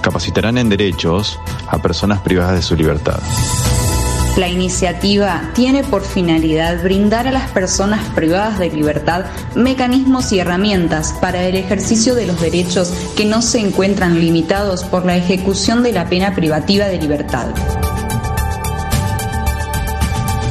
capacitarán 0.00 0.58
en 0.58 0.68
derechos 0.68 1.38
a 1.66 1.78
personas 1.78 2.20
privadas 2.20 2.56
de 2.56 2.62
su 2.62 2.76
libertad. 2.76 3.20
La 4.36 4.48
iniciativa 4.48 5.50
tiene 5.52 5.82
por 5.82 6.04
finalidad 6.04 6.80
brindar 6.82 7.26
a 7.26 7.32
las 7.32 7.50
personas 7.50 8.04
privadas 8.14 8.60
de 8.60 8.70
libertad 8.70 9.24
mecanismos 9.56 10.30
y 10.30 10.38
herramientas 10.38 11.12
para 11.20 11.42
el 11.42 11.56
ejercicio 11.56 12.14
de 12.14 12.26
los 12.26 12.40
derechos 12.40 12.92
que 13.16 13.24
no 13.24 13.42
se 13.42 13.58
encuentran 13.58 14.20
limitados 14.20 14.84
por 14.84 15.04
la 15.04 15.16
ejecución 15.16 15.82
de 15.82 15.92
la 15.92 16.08
pena 16.08 16.36
privativa 16.36 16.86
de 16.86 16.98
libertad. 16.98 17.48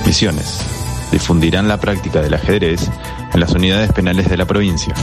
Misiones. 0.06 0.60
Difundirán 1.12 1.70
la 1.70 1.78
práctica 1.78 2.22
del 2.22 2.34
ajedrez 2.34 2.90
en 3.34 3.40
las 3.40 3.54
unidades 3.54 3.94
penales 3.94 4.30
de 4.30 4.36
la 4.36 4.46
provincia. 4.46 4.94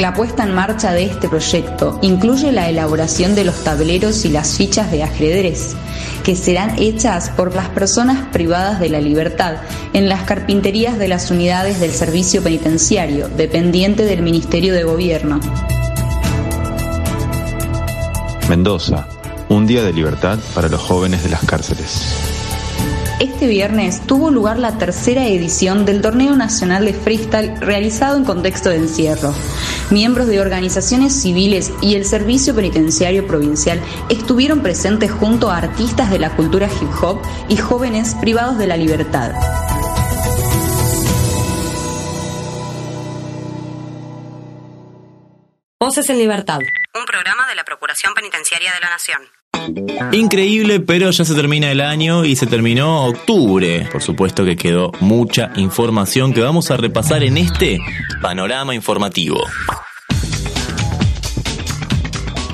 La 0.00 0.14
puesta 0.14 0.44
en 0.44 0.54
marcha 0.54 0.94
de 0.94 1.04
este 1.04 1.28
proyecto 1.28 1.98
incluye 2.00 2.52
la 2.52 2.70
elaboración 2.70 3.34
de 3.34 3.44
los 3.44 3.62
tableros 3.64 4.24
y 4.24 4.30
las 4.30 4.56
fichas 4.56 4.90
de 4.90 5.02
ajedrez, 5.02 5.76
que 6.24 6.34
serán 6.36 6.78
hechas 6.78 7.28
por 7.28 7.54
las 7.54 7.68
personas 7.68 8.26
privadas 8.32 8.80
de 8.80 8.88
la 8.88 8.98
libertad 8.98 9.56
en 9.92 10.08
las 10.08 10.22
carpinterías 10.22 10.98
de 10.98 11.08
las 11.08 11.30
unidades 11.30 11.80
del 11.80 11.92
servicio 11.92 12.42
penitenciario, 12.42 13.28
dependiente 13.28 14.06
del 14.06 14.22
Ministerio 14.22 14.72
de 14.72 14.84
Gobierno. 14.84 15.38
Mendoza, 18.48 19.06
un 19.50 19.66
día 19.66 19.84
de 19.84 19.92
libertad 19.92 20.38
para 20.54 20.70
los 20.70 20.80
jóvenes 20.80 21.22
de 21.24 21.28
las 21.28 21.44
cárceles. 21.44 22.29
Este 23.20 23.46
viernes 23.48 24.06
tuvo 24.06 24.30
lugar 24.30 24.58
la 24.58 24.78
tercera 24.78 25.26
edición 25.26 25.84
del 25.84 26.00
Torneo 26.00 26.36
Nacional 26.36 26.86
de 26.86 26.94
Freestyle 26.94 27.54
realizado 27.60 28.16
en 28.16 28.24
contexto 28.24 28.70
de 28.70 28.76
encierro. 28.76 29.34
Miembros 29.90 30.26
de 30.26 30.40
organizaciones 30.40 31.20
civiles 31.20 31.70
y 31.82 31.96
el 31.96 32.06
Servicio 32.06 32.54
Penitenciario 32.54 33.26
Provincial 33.26 33.78
estuvieron 34.08 34.62
presentes 34.62 35.10
junto 35.10 35.50
a 35.50 35.58
artistas 35.58 36.08
de 36.08 36.18
la 36.18 36.34
cultura 36.34 36.66
hip 36.66 36.88
hop 37.02 37.20
y 37.50 37.58
jóvenes 37.58 38.14
privados 38.14 38.56
de 38.56 38.66
la 38.66 38.78
libertad. 38.78 39.32
Voces 45.78 46.08
en 46.08 46.18
Libertad. 46.18 46.60
Un 46.94 47.04
programa 47.04 47.46
de 47.48 47.54
la 47.54 47.64
Procuración 47.64 48.14
Penitenciaria 48.14 48.72
de 48.72 48.80
la 48.80 48.88
Nación. 48.88 49.39
Increíble, 50.12 50.80
pero 50.80 51.10
ya 51.10 51.24
se 51.24 51.34
termina 51.34 51.70
el 51.70 51.80
año 51.80 52.24
y 52.24 52.36
se 52.36 52.46
terminó 52.46 53.06
octubre. 53.06 53.88
Por 53.92 54.02
supuesto 54.02 54.44
que 54.44 54.56
quedó 54.56 54.92
mucha 55.00 55.52
información 55.56 56.32
que 56.32 56.40
vamos 56.40 56.70
a 56.70 56.76
repasar 56.76 57.22
en 57.22 57.36
este 57.36 57.78
panorama 58.20 58.74
informativo. 58.74 59.40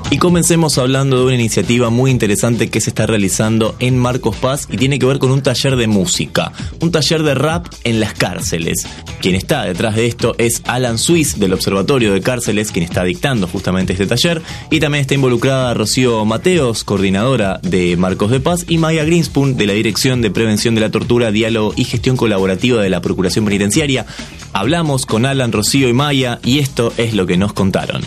Y 0.08 0.18
comencemos 0.18 0.78
hablando 0.78 1.18
de 1.18 1.24
una 1.24 1.34
iniciativa 1.34 1.90
muy 1.90 2.12
interesante 2.12 2.70
que 2.70 2.80
se 2.80 2.90
está 2.90 3.06
realizando 3.06 3.74
en 3.80 3.98
Marcos 3.98 4.36
Paz 4.36 4.68
y 4.70 4.76
tiene 4.76 5.00
que 5.00 5.06
ver 5.06 5.18
con 5.18 5.32
un 5.32 5.42
taller 5.42 5.74
de 5.74 5.88
música, 5.88 6.52
un 6.80 6.92
taller 6.92 7.24
de 7.24 7.34
rap 7.34 7.66
en 7.82 7.98
las 7.98 8.14
cárceles. 8.14 8.86
Quien 9.20 9.34
está 9.34 9.64
detrás 9.64 9.96
de 9.96 10.06
esto 10.06 10.36
es 10.38 10.62
Alan 10.66 10.98
Swiss 10.98 11.40
del 11.40 11.54
Observatorio 11.54 12.12
de 12.12 12.20
Cárceles, 12.20 12.70
quien 12.70 12.84
está 12.84 13.02
dictando 13.02 13.48
justamente 13.48 13.94
este 13.94 14.06
taller, 14.06 14.42
y 14.70 14.78
también 14.78 15.02
está 15.02 15.14
involucrada 15.14 15.74
Rocío 15.74 16.24
Mateos, 16.24 16.84
coordinadora 16.84 17.58
de 17.62 17.96
Marcos 17.96 18.30
de 18.30 18.38
Paz, 18.38 18.64
y 18.68 18.78
Maya 18.78 19.04
Greenspoon 19.04 19.56
de 19.56 19.66
la 19.66 19.72
Dirección 19.72 20.22
de 20.22 20.30
Prevención 20.30 20.76
de 20.76 20.82
la 20.82 20.90
Tortura, 20.92 21.32
Diálogo 21.32 21.74
y 21.74 21.82
Gestión 21.82 22.16
Colaborativa 22.16 22.80
de 22.80 22.90
la 22.90 23.02
Procuración 23.02 23.44
Penitenciaria. 23.44 24.06
Hablamos 24.52 25.04
con 25.04 25.26
Alan, 25.26 25.50
Rocío 25.50 25.88
y 25.88 25.92
Maya 25.92 26.38
y 26.44 26.60
esto 26.60 26.92
es 26.96 27.12
lo 27.12 27.26
que 27.26 27.36
nos 27.36 27.52
contaron. 27.52 28.02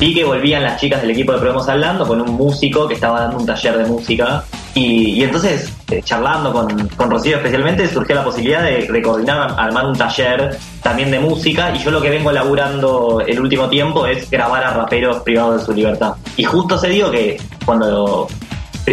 Vi 0.00 0.14
que 0.14 0.24
volvían 0.24 0.62
las 0.62 0.80
chicas 0.80 1.02
del 1.02 1.10
equipo 1.10 1.32
de 1.32 1.38
Probemos 1.38 1.68
Hablando 1.68 2.06
con 2.06 2.20
un 2.20 2.36
músico 2.36 2.86
que 2.86 2.94
estaba 2.94 3.22
dando 3.22 3.38
un 3.38 3.46
taller 3.46 3.78
de 3.78 3.84
música. 3.84 4.44
Y, 4.72 5.24
entonces, 5.24 5.72
eh, 5.90 6.00
charlando 6.04 6.52
con, 6.52 6.88
con 6.90 7.10
Rocío 7.10 7.38
especialmente, 7.38 7.88
surgió 7.88 8.14
la 8.14 8.22
posibilidad 8.22 8.62
de, 8.62 9.02
coordinar, 9.02 9.56
armar 9.58 9.86
un 9.86 9.98
taller 9.98 10.56
también 10.84 11.10
de 11.10 11.18
música. 11.18 11.74
Y 11.74 11.80
yo 11.80 11.90
lo 11.90 12.00
que 12.00 12.10
vengo 12.10 12.30
laburando 12.30 13.20
el 13.26 13.40
último 13.40 13.68
tiempo 13.68 14.06
es 14.06 14.30
grabar 14.30 14.62
a 14.62 14.72
raperos 14.72 15.20
privados 15.22 15.60
de 15.60 15.66
su 15.66 15.72
libertad. 15.72 16.14
Y 16.36 16.44
justo 16.44 16.78
se 16.78 16.90
dio 16.90 17.10
que 17.10 17.40
cuando, 17.66 18.28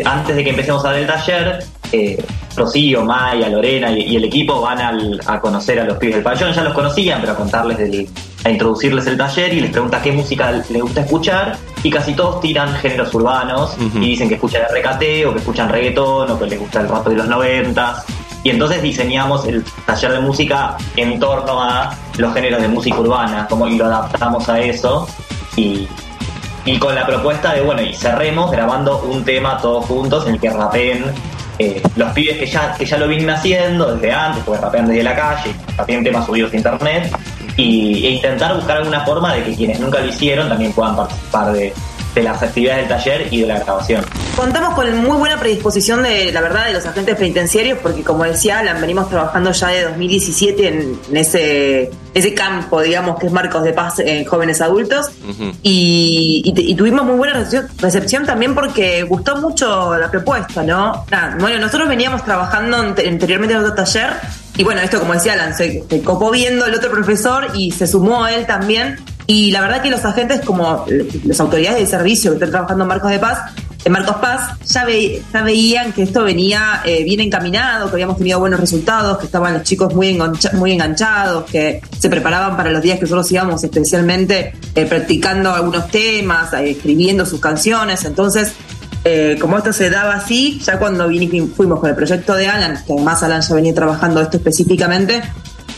antes 0.05 0.35
de 0.35 0.43
que 0.43 0.49
empecemos 0.49 0.83
a 0.85 0.87
dar 0.87 0.97
el 0.97 1.05
taller, 1.05 1.59
eh, 1.91 2.25
Rocío, 2.55 3.03
Maya, 3.03 3.49
Lorena 3.49 3.91
y, 3.91 4.01
y 4.03 4.15
el 4.15 4.25
equipo 4.25 4.61
van 4.61 4.79
al- 4.79 5.19
a 5.25 5.39
conocer 5.39 5.79
a 5.79 5.83
los 5.85 5.97
pibes 5.97 6.15
del 6.15 6.23
pabellón. 6.23 6.53
Ya 6.53 6.63
los 6.63 6.73
conocían, 6.73 7.19
pero 7.21 7.33
a 7.33 7.35
contarles 7.35 7.77
del, 7.77 8.07
a 8.43 8.49
introducirles 8.49 9.05
el 9.07 9.17
taller 9.17 9.53
y 9.53 9.59
les 9.61 9.71
pregunta 9.71 10.01
qué 10.01 10.11
música 10.11 10.51
les 10.51 10.81
gusta 10.81 11.01
escuchar. 11.01 11.57
Y 11.83 11.89
casi 11.91 12.13
todos 12.13 12.39
tiran 12.41 12.73
géneros 12.75 13.13
urbanos 13.13 13.75
y 13.95 13.99
dicen 13.99 14.27
que 14.29 14.35
escuchan 14.35 14.63
RKT 14.63 15.27
o 15.27 15.33
que 15.33 15.39
escuchan 15.39 15.69
reggaetón 15.69 16.31
o 16.31 16.39
que 16.39 16.45
les 16.47 16.59
gusta 16.59 16.81
el 16.81 16.87
rap 16.89 17.05
de 17.07 17.15
los 17.15 17.27
noventas. 17.27 18.05
Y 18.43 18.49
entonces 18.51 18.81
diseñamos 18.81 19.45
el 19.47 19.63
taller 19.85 20.11
de 20.13 20.19
música 20.19 20.77
en 20.95 21.19
torno 21.19 21.61
a 21.61 21.95
los 22.17 22.33
géneros 22.33 22.61
de 22.61 22.67
música 22.67 22.99
urbana 22.99 23.47
como 23.49 23.67
y 23.67 23.77
lo 23.77 23.85
adaptamos 23.85 24.47
a 24.49 24.59
eso. 24.59 25.07
Y, 25.57 25.87
y 26.65 26.77
con 26.79 26.95
la 26.95 27.05
propuesta 27.05 27.53
de 27.53 27.61
bueno 27.61 27.81
y 27.81 27.93
cerremos 27.93 28.51
grabando 28.51 28.99
un 29.03 29.23
tema 29.23 29.57
todos 29.59 29.85
juntos 29.85 30.25
en 30.27 30.33
el 30.35 30.39
que 30.39 30.49
rapeen 30.49 31.05
eh, 31.59 31.81
los 31.95 32.11
pibes 32.13 32.37
que 32.37 32.45
ya, 32.45 32.73
que 32.73 32.85
ya 32.85 32.97
lo 32.97 33.07
vienen 33.07 33.29
haciendo 33.29 33.95
desde 33.95 34.11
antes, 34.11 34.43
porque 34.43 34.61
rapean 34.61 34.87
desde 34.87 35.03
la 35.03 35.15
calle, 35.15 35.53
rapeen 35.77 36.03
temas 36.03 36.25
subidos 36.25 36.53
a 36.53 36.55
internet, 36.55 37.15
y, 37.57 38.05
e 38.05 38.09
intentar 38.11 38.55
buscar 38.55 38.77
alguna 38.77 39.01
forma 39.05 39.33
de 39.33 39.43
que 39.43 39.55
quienes 39.55 39.79
nunca 39.79 39.99
lo 39.99 40.07
hicieron 40.07 40.49
también 40.49 40.73
puedan 40.73 40.95
participar 40.95 41.53
de, 41.53 41.73
de 42.15 42.23
las 42.23 42.41
actividades 42.41 42.87
del 42.87 42.97
taller 42.97 43.27
y 43.31 43.41
de 43.41 43.47
la 43.47 43.59
grabación. 43.59 44.03
Contamos 44.35 44.73
con 44.73 44.95
muy 44.97 45.17
buena 45.17 45.39
predisposición 45.39 46.01
de 46.03 46.31
la 46.31 46.41
verdad 46.41 46.65
de 46.65 46.73
los 46.73 46.85
agentes 46.85 47.15
penitenciarios 47.15 47.79
porque 47.79 48.03
como 48.03 48.23
decía 48.23 48.59
Alan, 48.59 48.79
venimos 48.81 49.09
trabajando 49.09 49.51
ya 49.51 49.67
de 49.67 49.83
2017 49.83 50.67
en, 50.67 50.99
en 51.09 51.17
ese, 51.17 51.91
ese 52.13 52.33
campo, 52.33 52.81
digamos, 52.81 53.19
que 53.19 53.27
es 53.27 53.31
Marcos 53.31 53.63
de 53.63 53.73
Paz 53.73 53.99
en 53.99 54.25
jóvenes 54.25 54.61
adultos. 54.61 55.11
Y, 55.63 56.41
y 56.45 56.53
te- 56.53 56.61
y 56.61 56.75
tuvimos 56.75 57.05
muy 57.05 57.15
buena 57.15 57.33
recepción, 57.33 57.67
recepción 57.79 58.25
también 58.25 58.53
porque 58.55 59.03
gustó 59.03 59.37
mucho 59.37 59.95
la 59.97 60.09
propuesta, 60.11 60.63
¿no? 60.63 61.05
Nada, 61.11 61.37
bueno, 61.39 61.59
nosotros 61.59 61.87
veníamos 61.87 62.23
trabajando 62.23 62.77
ante- 62.77 63.07
anteriormente 63.07 63.55
en 63.55 63.61
otro 63.61 63.73
taller 63.73 64.11
y 64.57 64.63
bueno, 64.63 64.81
esto 64.81 64.99
como 64.99 65.13
decía 65.13 65.33
Alan, 65.33 65.55
se, 65.55 65.83
se 65.89 66.01
copó 66.01 66.31
viendo 66.31 66.65
el 66.65 66.73
otro 66.75 66.89
profesor 66.91 67.47
y 67.55 67.71
se 67.71 67.87
sumó 67.87 68.23
a 68.23 68.33
él 68.33 68.45
también. 68.45 68.99
Y 69.27 69.51
la 69.51 69.61
verdad 69.61 69.81
que 69.81 69.89
los 69.89 70.05
agentes, 70.05 70.41
como 70.41 70.85
las 71.25 71.39
autoridades 71.39 71.79
de 71.79 71.87
servicio 71.87 72.31
que 72.31 72.35
están 72.35 72.51
trabajando 72.51 72.83
en 72.83 72.87
Marcos 72.89 73.09
de 73.11 73.19
Paz, 73.19 73.39
en 73.83 73.91
Marcos 73.91 74.15
Paz, 74.17 74.51
ya, 74.67 74.85
ve- 74.85 75.21
ya 75.33 75.41
veían 75.43 75.93
que 75.93 76.03
esto 76.03 76.23
venía 76.23 76.81
eh, 76.85 77.03
bien 77.03 77.19
encaminado, 77.19 77.87
que 77.87 77.93
habíamos 77.93 78.17
tenido 78.17 78.39
buenos 78.39 78.59
resultados, 78.59 79.17
que 79.19 79.25
estaban 79.25 79.53
los 79.53 79.63
chicos 79.63 79.93
muy, 79.95 80.09
engancha- 80.15 80.53
muy 80.53 80.71
enganchados, 80.71 81.45
que 81.49 81.81
se 81.99 82.09
preparaban 82.09 82.55
para 82.57 82.71
los 82.71 82.81
días 82.81 82.97
que 82.97 83.03
nosotros 83.05 83.31
íbamos 83.31 83.63
especialmente 83.63 84.53
eh, 84.75 84.85
practicando 84.85 85.51
algunos 85.53 85.87
temas, 85.89 86.53
eh, 86.53 86.71
escribiendo 86.71 87.25
sus 87.25 87.39
canciones. 87.39 88.05
Entonces, 88.05 88.53
eh, 89.03 89.37
como 89.39 89.57
esto 89.57 89.71
se 89.73 89.89
daba 89.91 90.15
así, 90.15 90.59
ya 90.63 90.79
cuando 90.79 91.07
fuimos 91.55 91.79
con 91.79 91.89
el 91.89 91.95
proyecto 91.95 92.33
de 92.35 92.47
Alan, 92.47 92.83
que 92.87 92.93
además 92.93 93.21
Alan 93.21 93.41
ya 93.41 93.53
venía 93.55 93.73
trabajando 93.75 94.19
esto 94.21 94.37
específicamente, 94.37 95.21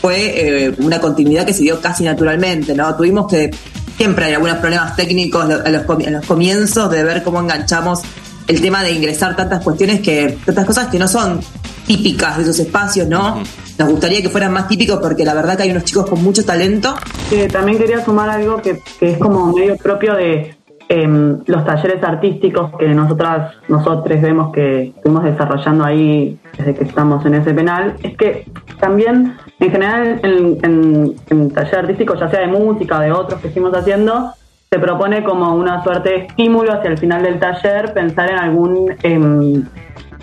fue 0.00 0.66
eh, 0.66 0.74
una 0.78 1.00
continuidad 1.00 1.44
que 1.44 1.52
se 1.52 1.62
dio 1.62 1.80
casi 1.80 2.04
naturalmente, 2.04 2.74
¿no? 2.74 2.94
Tuvimos 2.94 3.30
que, 3.30 3.50
siempre 3.98 4.26
hay 4.26 4.34
algunos 4.34 4.58
problemas 4.58 4.94
técnicos 4.94 5.44
a 5.44 5.70
los, 5.70 6.06
a 6.06 6.10
los 6.10 6.24
comienzos 6.24 6.88
de 6.90 7.02
ver 7.02 7.24
cómo 7.24 7.40
enganchamos 7.40 8.02
el 8.46 8.60
tema 8.60 8.82
de 8.82 8.92
ingresar 8.92 9.36
tantas 9.36 9.62
cuestiones 9.62 10.00
que, 10.00 10.38
tantas 10.46 10.64
cosas 10.64 10.86
que 10.86 10.98
no 10.98 11.08
son 11.08 11.40
típicas 11.86 12.36
de 12.36 12.44
esos 12.44 12.58
espacios, 12.60 13.08
¿no? 13.08 13.42
Nos 13.76 13.88
gustaría 13.88 14.22
que 14.22 14.28
fueran 14.28 14.52
más 14.52 14.68
típicos 14.68 15.00
porque 15.02 15.24
la 15.24 15.34
verdad 15.34 15.56
que 15.56 15.64
hay 15.64 15.70
unos 15.70 15.84
chicos 15.84 16.08
con 16.08 16.22
mucho 16.22 16.44
talento 16.44 16.94
Eh, 17.30 17.48
también 17.52 17.78
quería 17.78 18.04
sumar 18.04 18.30
algo 18.30 18.62
que, 18.62 18.80
que 18.98 19.12
es 19.12 19.18
como 19.18 19.52
medio 19.52 19.76
propio 19.76 20.14
de 20.14 20.57
em, 20.88 21.38
los 21.46 21.64
talleres 21.64 22.02
artísticos 22.02 22.70
que 22.78 22.88
nosotras, 22.88 23.54
nosotros 23.68 24.20
vemos 24.20 24.52
que 24.52 24.94
estuvimos 24.96 25.24
desarrollando 25.24 25.84
ahí 25.84 26.38
desde 26.56 26.74
que 26.74 26.84
estamos 26.84 27.24
en 27.26 27.34
ese 27.34 27.54
penal, 27.54 27.94
es 28.02 28.16
que 28.16 28.46
también 28.80 29.36
en 29.60 29.70
general 29.70 30.20
en, 30.22 30.58
en, 30.62 31.14
en 31.30 31.50
taller 31.50 31.80
artístico, 31.80 32.14
ya 32.14 32.28
sea 32.28 32.40
de 32.40 32.46
música 32.48 32.98
o 32.98 33.00
de 33.00 33.12
otros 33.12 33.40
que 33.40 33.48
estuvimos 33.48 33.74
haciendo, 33.74 34.32
se 34.70 34.78
propone 34.78 35.24
como 35.24 35.54
una 35.54 35.82
suerte 35.82 36.10
de 36.10 36.16
estímulo 36.26 36.72
hacia 36.72 36.90
el 36.90 36.98
final 36.98 37.22
del 37.22 37.38
taller 37.38 37.92
pensar 37.94 38.30
en 38.30 38.38
algún 38.38 38.94
em, 39.02 39.64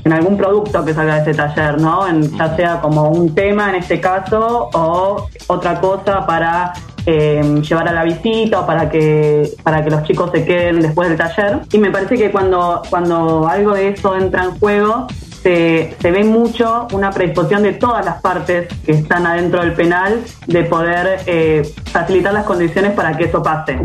en 0.04 0.14
algún 0.14 0.38
producto 0.38 0.84
que 0.86 0.94
salga 0.94 1.16
de 1.16 1.32
ese 1.32 1.34
taller, 1.34 1.82
¿no? 1.82 2.08
En, 2.08 2.22
ya 2.38 2.56
sea 2.56 2.82
como 2.82 3.10
un 3.10 3.34
tema 3.34 3.70
en 3.70 3.76
este 3.76 4.00
caso 4.00 4.70
o 4.74 5.28
otra 5.48 5.80
cosa 5.80 6.26
para 6.26 6.74
eh, 7.06 7.62
llevar 7.68 7.88
a 7.88 7.94
la 7.94 8.04
visita 8.04 8.62
o 8.62 8.66
para 8.66 8.90
que 8.90 9.52
para 9.64 9.84
que 9.84 9.92
los 9.92 10.04
chicos 10.04 10.32
se 10.32 10.46
queden 10.46 10.82
después 10.82 11.10
del 11.10 11.18
taller. 11.18 11.62
Y 11.72 11.78
me 11.78 11.92
parece 11.92 12.18
que 12.18 12.32
cuando, 12.32 12.82
cuando 12.90 13.48
algo 13.48 13.74
de 13.74 13.90
eso 13.90 14.16
entra 14.16 14.46
en 14.46 14.52
juego, 14.60 15.08
se, 15.44 15.96
se 16.00 16.12
ve 16.12 16.24
mucho 16.24 16.88
una 16.92 17.12
predisposición 17.12 17.62
de 17.64 17.74
todas 17.74 18.04
las 18.04 18.22
partes 18.22 18.68
que 18.84 18.94
están 18.94 19.28
adentro 19.28 19.62
del 19.62 19.74
penal 19.74 20.20
de 20.48 20.64
poder 20.64 21.20
eh, 21.28 21.72
facilitar 21.92 22.34
las 22.34 22.46
condiciones 22.46 22.94
para 22.94 23.16
que 23.16 23.26
eso 23.26 23.44
pase. 23.44 23.80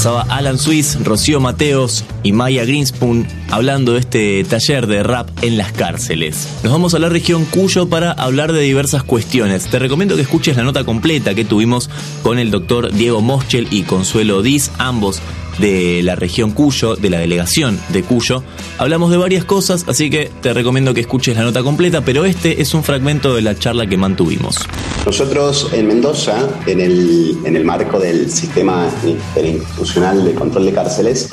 Pasaba 0.00 0.22
Alan 0.30 0.56
Swiss, 0.56 0.96
Rocío 1.04 1.40
Mateos 1.40 2.06
y 2.22 2.32
Maya 2.32 2.64
Greenspoon 2.64 3.26
hablando 3.50 3.92
de 3.92 4.00
este 4.00 4.42
taller 4.44 4.86
de 4.86 5.02
rap 5.02 5.28
en 5.42 5.58
las 5.58 5.72
cárceles. 5.72 6.48
Nos 6.62 6.72
vamos 6.72 6.94
a 6.94 6.98
la 6.98 7.10
región 7.10 7.44
Cuyo 7.44 7.86
para 7.86 8.12
hablar 8.12 8.54
de 8.54 8.62
diversas 8.62 9.02
cuestiones. 9.02 9.66
Te 9.66 9.78
recomiendo 9.78 10.16
que 10.16 10.22
escuches 10.22 10.56
la 10.56 10.62
nota 10.62 10.84
completa 10.84 11.34
que 11.34 11.44
tuvimos 11.44 11.90
con 12.22 12.38
el 12.38 12.50
doctor 12.50 12.90
Diego 12.94 13.20
Moschel 13.20 13.68
y 13.70 13.82
Consuelo 13.82 14.40
Diz, 14.40 14.70
ambos 14.78 15.20
de 15.58 16.02
la 16.02 16.16
región 16.16 16.52
Cuyo, 16.52 16.96
de 16.96 17.10
la 17.10 17.18
delegación 17.18 17.78
de 17.88 18.02
Cuyo. 18.02 18.42
Hablamos 18.78 19.10
de 19.10 19.16
varias 19.16 19.44
cosas, 19.44 19.84
así 19.88 20.10
que 20.10 20.30
te 20.40 20.52
recomiendo 20.52 20.94
que 20.94 21.00
escuches 21.00 21.36
la 21.36 21.42
nota 21.42 21.62
completa, 21.62 22.02
pero 22.04 22.24
este 22.24 22.62
es 22.62 22.74
un 22.74 22.82
fragmento 22.82 23.34
de 23.34 23.42
la 23.42 23.58
charla 23.58 23.86
que 23.86 23.96
mantuvimos. 23.96 24.56
Nosotros 25.04 25.68
en 25.72 25.86
Mendoza, 25.86 26.48
en 26.66 26.80
el, 26.80 27.38
en 27.44 27.56
el 27.56 27.64
marco 27.64 27.98
del 27.98 28.30
sistema 28.30 28.88
interinstitucional 29.04 30.24
de 30.24 30.34
control 30.34 30.66
de 30.66 30.72
cárceles, 30.72 31.30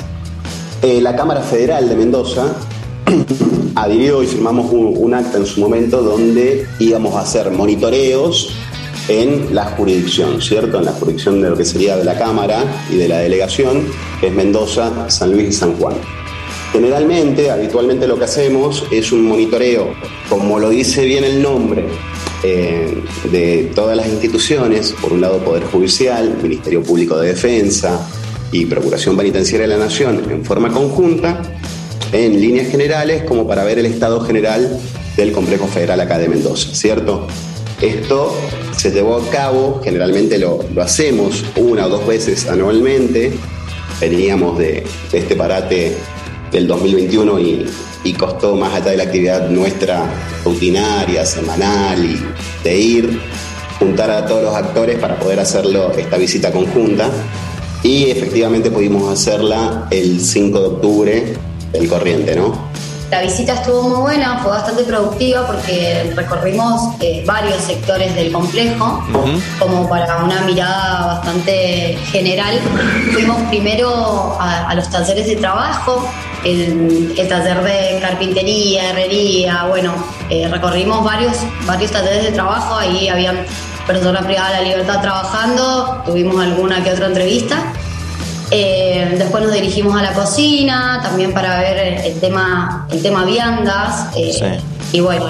eh, 0.82 1.00
la 1.00 1.16
Cámara 1.16 1.42
Federal 1.42 1.88
de 1.88 1.96
Mendoza 1.96 2.54
adhirió 3.74 4.22
y 4.22 4.26
firmamos 4.26 4.72
un, 4.72 4.94
un 4.96 5.14
acta 5.14 5.38
en 5.38 5.46
su 5.46 5.60
momento 5.60 6.02
donde 6.02 6.66
íbamos 6.78 7.14
a 7.14 7.20
hacer 7.20 7.50
monitoreos 7.50 8.52
en 9.08 9.54
la 9.54 9.64
jurisdicción, 9.64 10.40
¿cierto? 10.40 10.78
En 10.78 10.84
la 10.84 10.92
jurisdicción 10.92 11.40
de 11.40 11.50
lo 11.50 11.56
que 11.56 11.64
sería 11.64 11.96
de 11.96 12.04
la 12.04 12.16
Cámara 12.16 12.64
y 12.90 12.96
de 12.96 13.08
la 13.08 13.18
delegación, 13.18 13.86
que 14.20 14.28
es 14.28 14.32
Mendoza, 14.32 15.10
San 15.10 15.32
Luis 15.32 15.48
y 15.48 15.52
San 15.52 15.74
Juan. 15.76 15.94
Generalmente, 16.72 17.50
habitualmente 17.50 18.06
lo 18.06 18.18
que 18.18 18.24
hacemos 18.24 18.84
es 18.90 19.10
un 19.10 19.22
monitoreo, 19.22 19.94
como 20.28 20.58
lo 20.58 20.68
dice 20.68 21.04
bien 21.06 21.24
el 21.24 21.42
nombre, 21.42 21.86
eh, 22.42 23.02
de 23.32 23.72
todas 23.74 23.96
las 23.96 24.06
instituciones, 24.06 24.94
por 25.00 25.12
un 25.12 25.22
lado 25.22 25.38
Poder 25.38 25.64
Judicial, 25.64 26.36
Ministerio 26.42 26.82
Público 26.82 27.18
de 27.18 27.28
Defensa 27.28 28.06
y 28.52 28.66
Procuración 28.66 29.16
Penitenciaria 29.16 29.66
de 29.66 29.76
la 29.76 29.84
Nación 29.84 30.22
en 30.30 30.44
forma 30.44 30.70
conjunta, 30.70 31.42
en 32.12 32.40
líneas 32.40 32.68
generales, 32.68 33.24
como 33.24 33.46
para 33.46 33.64
ver 33.64 33.78
el 33.78 33.86
estado 33.86 34.20
general 34.20 34.78
del 35.16 35.32
Complejo 35.32 35.66
Federal 35.66 36.00
acá 36.00 36.18
de 36.18 36.28
Mendoza, 36.28 36.74
¿cierto? 36.74 37.26
Esto 37.80 38.34
se 38.78 38.92
llevó 38.92 39.16
a 39.16 39.30
cabo, 39.30 39.80
generalmente 39.82 40.38
lo, 40.38 40.60
hacemos 40.80 41.44
una 41.56 41.86
o 41.86 41.88
dos 41.88 42.06
veces 42.06 42.46
anualmente, 42.48 43.32
veníamos 44.00 44.56
de, 44.56 44.84
este 45.12 45.34
parate 45.34 45.96
del 46.52 46.68
2021 46.68 47.40
y, 47.40 47.66
costó 48.16 48.56
más 48.56 48.72
allá 48.72 48.92
de 48.92 48.96
la 48.96 49.02
actividad 49.02 49.50
nuestra 49.50 50.02
rutinaria, 50.42 51.26
semanal 51.26 52.02
y 52.02 52.18
de 52.64 52.78
ir, 52.78 53.20
juntar 53.78 54.10
a 54.10 54.24
todos 54.24 54.44
los 54.44 54.54
actores 54.54 54.98
para 54.98 55.18
poder 55.18 55.38
hacerlo 55.40 55.92
esta 55.92 56.16
visita 56.16 56.50
conjunta 56.50 57.10
y 57.82 58.10
efectivamente 58.10 58.70
pudimos 58.70 59.12
hacerla 59.12 59.88
el 59.90 60.20
5 60.22 60.58
de 60.58 60.66
octubre 60.66 61.34
del 61.70 61.88
corriente, 61.88 62.34
¿no? 62.34 62.70
La 63.10 63.22
visita 63.22 63.54
estuvo 63.54 63.84
muy 63.84 64.00
buena, 64.00 64.38
fue 64.40 64.50
bastante 64.50 64.82
productiva 64.82 65.46
porque 65.46 66.12
recorrimos 66.14 66.94
eh, 67.00 67.24
varios 67.26 67.56
sectores 67.62 68.14
del 68.14 68.30
complejo, 68.30 69.02
como 69.58 69.88
para 69.88 70.18
una 70.18 70.42
mirada 70.42 71.14
bastante 71.14 71.96
general. 72.12 72.60
Fuimos 73.14 73.40
primero 73.48 74.36
a, 74.38 74.74
los 74.74 74.90
talleres 74.90 75.26
de 75.26 75.36
trabajo, 75.36 76.06
el, 76.44 77.14
taller 77.30 77.62
de 77.62 77.98
carpintería, 78.02 78.90
herrería, 78.90 79.64
bueno, 79.68 79.94
eh, 80.28 80.46
recorrimos 80.50 81.02
varios, 81.02 81.38
varios 81.64 81.90
talleres 81.90 82.24
de 82.24 82.32
trabajo, 82.32 82.76
ahí 82.76 83.08
habían 83.08 83.38
personas 83.86 84.22
privadas 84.26 84.52
de 84.52 84.56
la 84.58 84.68
libertad 84.68 85.00
trabajando, 85.00 86.02
tuvimos 86.04 86.44
alguna 86.44 86.84
que 86.84 86.92
otra 86.92 87.06
entrevista 87.06 87.72
eh, 88.50 89.14
después 89.18 89.42
nos 89.42 89.52
dirigimos 89.52 89.98
a 89.98 90.02
la 90.02 90.12
cocina, 90.12 91.00
también 91.02 91.32
para 91.32 91.58
ver 91.60 92.02
el 92.04 92.20
tema, 92.20 92.86
el 92.90 93.02
tema 93.02 93.24
viandas. 93.24 94.08
Eh, 94.16 94.60
y 94.92 95.00
bueno, 95.00 95.26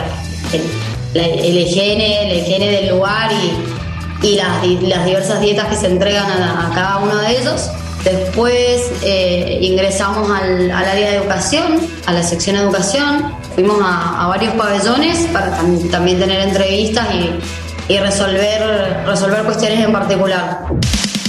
el, 1.15 1.59
higiene, 1.59 2.31
el 2.31 2.39
higiene 2.39 2.71
del 2.71 2.89
lugar 2.91 3.31
y, 3.33 4.37
las, 4.37 5.05
diversas 5.05 5.41
dietas 5.41 5.67
que 5.67 5.77
se 5.77 5.87
entregan 5.87 6.31
a, 6.31 6.71
cada 6.75 6.99
uno 6.99 7.17
de 7.17 7.41
ellos. 7.41 7.71
Después 8.05 8.93
eh, 9.03 9.59
ingresamos 9.63 10.31
al, 10.31 10.71
área 10.71 11.11
de 11.11 11.17
educación, 11.17 11.81
a 12.07 12.13
la 12.13 12.23
sección 12.23 12.57
de 12.57 12.63
educación. 12.63 13.33
Fuimos 13.55 13.79
a, 13.83 14.29
varios 14.29 14.55
pabellones 14.55 15.27
para 15.33 15.59
también 15.91 16.21
tener 16.21 16.41
entrevistas 16.49 17.09
y, 17.13 17.93
y 17.93 17.99
resolver, 17.99 19.03
resolver 19.07 19.43
cuestiones 19.43 19.85
en 19.85 19.93
particular. 19.93 20.61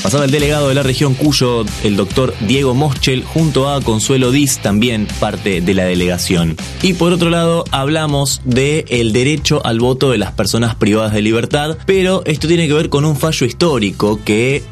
Pasaba 0.10 0.26
el 0.26 0.32
delegado 0.32 0.70
de 0.70 0.74
la 0.74 0.82
región 0.82 1.14
Cuyo, 1.14 1.64
el 1.84 1.96
doctor 1.96 2.34
Diego 2.40 2.74
Moschel, 2.74 3.24
junto 3.24 3.70
a 3.70 3.80
Consuelo 3.80 4.32
Diz, 4.32 4.58
también 4.58 5.08
parte 5.20 5.62
de 5.62 5.74
la 5.76 5.84
delegación. 5.84 6.58
Y 6.82 6.94
por 6.94 7.14
otro 7.14 7.30
lado, 7.30 7.64
hablamos 7.70 8.42
de 8.44 8.86
derecho 9.14 9.64
al 9.64 9.80
voto 9.80 10.10
de 10.10 10.18
las 10.18 10.32
personas 10.32 10.74
privadas 10.74 11.14
de 11.14 11.22
libertad, 11.22 11.78
pero 11.86 12.24
esto 12.26 12.48
tiene 12.48 12.68
que 12.68 12.74
ver 12.74 12.90
con 12.90 13.06
un 13.06 13.18
fallo 13.18 13.46
histórico 13.46 14.20
que 14.26 14.64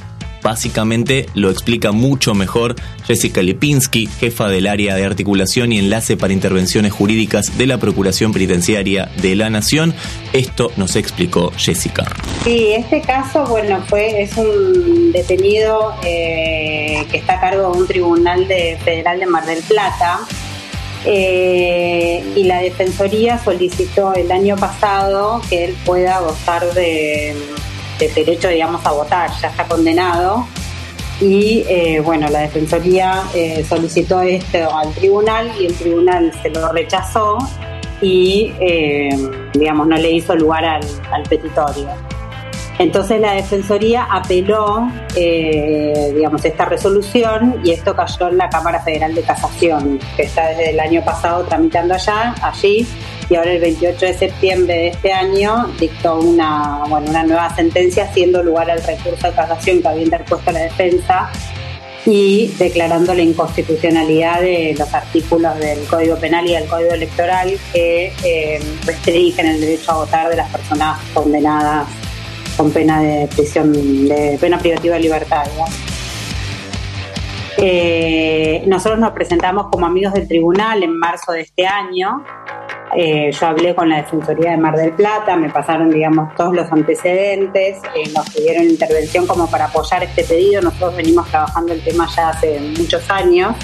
Básicamente 0.48 1.26
lo 1.34 1.50
explica 1.50 1.92
mucho 1.92 2.34
mejor 2.34 2.76
Jessica 3.06 3.42
Lipinski, 3.42 4.08
jefa 4.08 4.48
del 4.48 4.68
área 4.68 4.96
de 4.96 5.04
articulación 5.04 5.74
y 5.74 5.78
enlace 5.78 6.16
para 6.16 6.32
intervenciones 6.32 6.94
jurídicas 6.94 7.58
de 7.58 7.68
la 7.68 7.80
Procuración 7.80 8.32
Penitenciaria 8.32 9.10
de 9.22 9.36
la 9.36 9.50
Nación. 9.50 9.94
Esto 10.32 10.72
nos 10.78 10.96
explicó 10.96 11.52
Jessica. 11.58 12.06
Sí, 12.46 12.72
este 12.72 13.02
caso, 13.02 13.46
bueno, 13.48 13.84
fue 13.90 14.22
es 14.22 14.38
un 14.38 15.12
detenido 15.12 15.94
eh, 16.06 17.06
que 17.12 17.18
está 17.18 17.34
a 17.34 17.42
cargo 17.42 17.74
de 17.74 17.80
un 17.80 17.86
tribunal 17.86 18.48
de, 18.48 18.78
federal 18.86 19.20
de 19.20 19.26
Mar 19.26 19.46
del 19.46 19.62
Plata. 19.64 20.22
Eh, 21.04 22.24
y 22.38 22.44
la 22.46 22.60
Defensoría 22.60 23.38
solicitó 23.44 24.14
el 24.14 24.32
año 24.32 24.56
pasado 24.56 25.42
que 25.50 25.66
él 25.66 25.76
pueda 25.84 26.22
gozar 26.22 26.74
de 26.74 27.36
de 28.00 28.10
derecho, 28.10 28.50
digamos, 28.50 28.86
a 28.86 28.92
votar, 28.92 29.30
ya 29.42 29.50
está 29.50 29.66
condenado. 29.66 30.48
Y 31.20 31.64
eh, 31.68 32.00
bueno, 32.04 32.30
la 32.30 32.42
Defensoría 32.42 33.24
eh, 33.34 33.66
solicitó 33.68 34.22
esto 34.22 34.76
al 34.76 34.94
tribunal 34.94 35.52
y 35.60 35.66
el 35.66 35.76
tribunal 35.76 36.32
se 36.42 36.50
lo 36.50 36.72
rechazó 36.72 37.38
y, 38.02 38.54
eh, 38.60 39.10
digamos, 39.54 39.88
no 39.88 39.98
le 39.98 40.12
hizo 40.12 40.36
lugar 40.36 40.64
al 40.64 41.24
petitorio. 41.28 41.90
Entonces 42.80 43.20
la 43.20 43.34
Defensoría 43.34 44.04
apeló, 44.04 44.88
digamos, 45.16 46.46
esta 46.46 46.66
resolución 46.66 47.62
y 47.64 47.72
esto 47.72 47.96
cayó 47.96 48.30
en 48.30 48.38
la 48.38 48.50
Cámara 48.50 48.82
Federal 48.82 49.16
de 49.16 49.24
Casación, 49.24 50.00
que 50.16 50.24
está 50.24 50.50
desde 50.50 50.72
el 50.72 50.80
año 50.80 51.04
pasado 51.04 51.44
tramitando 51.46 51.96
allá, 51.96 52.36
allí 52.42 52.88
y 53.30 53.36
ahora 53.36 53.52
el 53.52 53.62
28 53.62 54.06
de 54.06 54.14
septiembre 54.14 54.74
de 54.74 54.88
este 54.88 55.12
año 55.12 55.68
dictó 55.80 56.20
una, 56.20 56.84
bueno, 56.88 57.10
una 57.10 57.24
nueva 57.24 57.54
sentencia 57.56 58.06
haciendo 58.06 58.42
lugar 58.42 58.70
al 58.72 58.82
recurso 58.84 59.28
de 59.28 59.34
casación 59.34 59.82
que 59.82 59.88
había 59.88 60.04
interpuesto 60.04 60.52
la 60.52 60.62
defensa 60.62 61.30
y 62.06 62.48
declarando 62.58 63.14
la 63.14 63.22
inconstitucionalidad 63.22 64.40
de 64.40 64.76
los 64.80 64.94
artículos 64.94 65.60
del 65.60 65.84
Código 65.88 66.16
Penal 66.16 66.48
y 66.48 66.54
del 66.54 66.66
Código 66.68 66.94
Electoral 66.94 67.58
que 67.74 68.14
eh, 68.24 68.62
restringen 68.86 69.46
el 69.48 69.60
derecho 69.60 69.92
a 69.92 69.96
votar 69.96 70.30
de 70.30 70.38
las 70.38 70.50
personas 70.50 70.98
condenadas 71.14 71.88
con 72.58 72.72
pena 72.72 73.00
de 73.00 73.28
prisión, 73.28 73.72
de 73.72 74.38
pena 74.42 74.58
privativa 74.58 74.96
de 74.96 75.02
libertad. 75.02 75.46
Eh, 77.60 78.64
nosotros 78.68 79.00
nos 79.00 79.12
presentamos 79.12 79.68
como 79.72 79.86
amigos 79.86 80.14
del 80.14 80.28
tribunal 80.28 80.84
en 80.84 80.98
marzo 80.98 81.32
de 81.32 81.42
este 81.42 81.66
año 81.66 82.24
eh, 82.96 83.32
yo 83.32 83.48
hablé 83.48 83.76
con 83.76 83.90
la 83.90 83.98
Defensoría 83.98 84.52
de 84.52 84.58
Mar 84.58 84.76
del 84.76 84.94
Plata, 84.94 85.36
me 85.36 85.50
pasaron, 85.50 85.90
digamos, 85.90 86.34
todos 86.36 86.54
los 86.54 86.72
antecedentes, 86.72 87.80
eh, 87.96 88.10
nos 88.16 88.30
pidieron 88.30 88.64
intervención 88.64 89.28
como 89.28 89.50
para 89.50 89.66
apoyar 89.66 90.04
este 90.04 90.24
pedido. 90.24 90.62
Nosotros 90.62 90.96
venimos 90.96 91.28
trabajando 91.28 91.74
el 91.74 91.84
tema 91.84 92.08
ya 92.16 92.30
hace 92.30 92.60
muchos 92.78 93.10
años. 93.10 93.56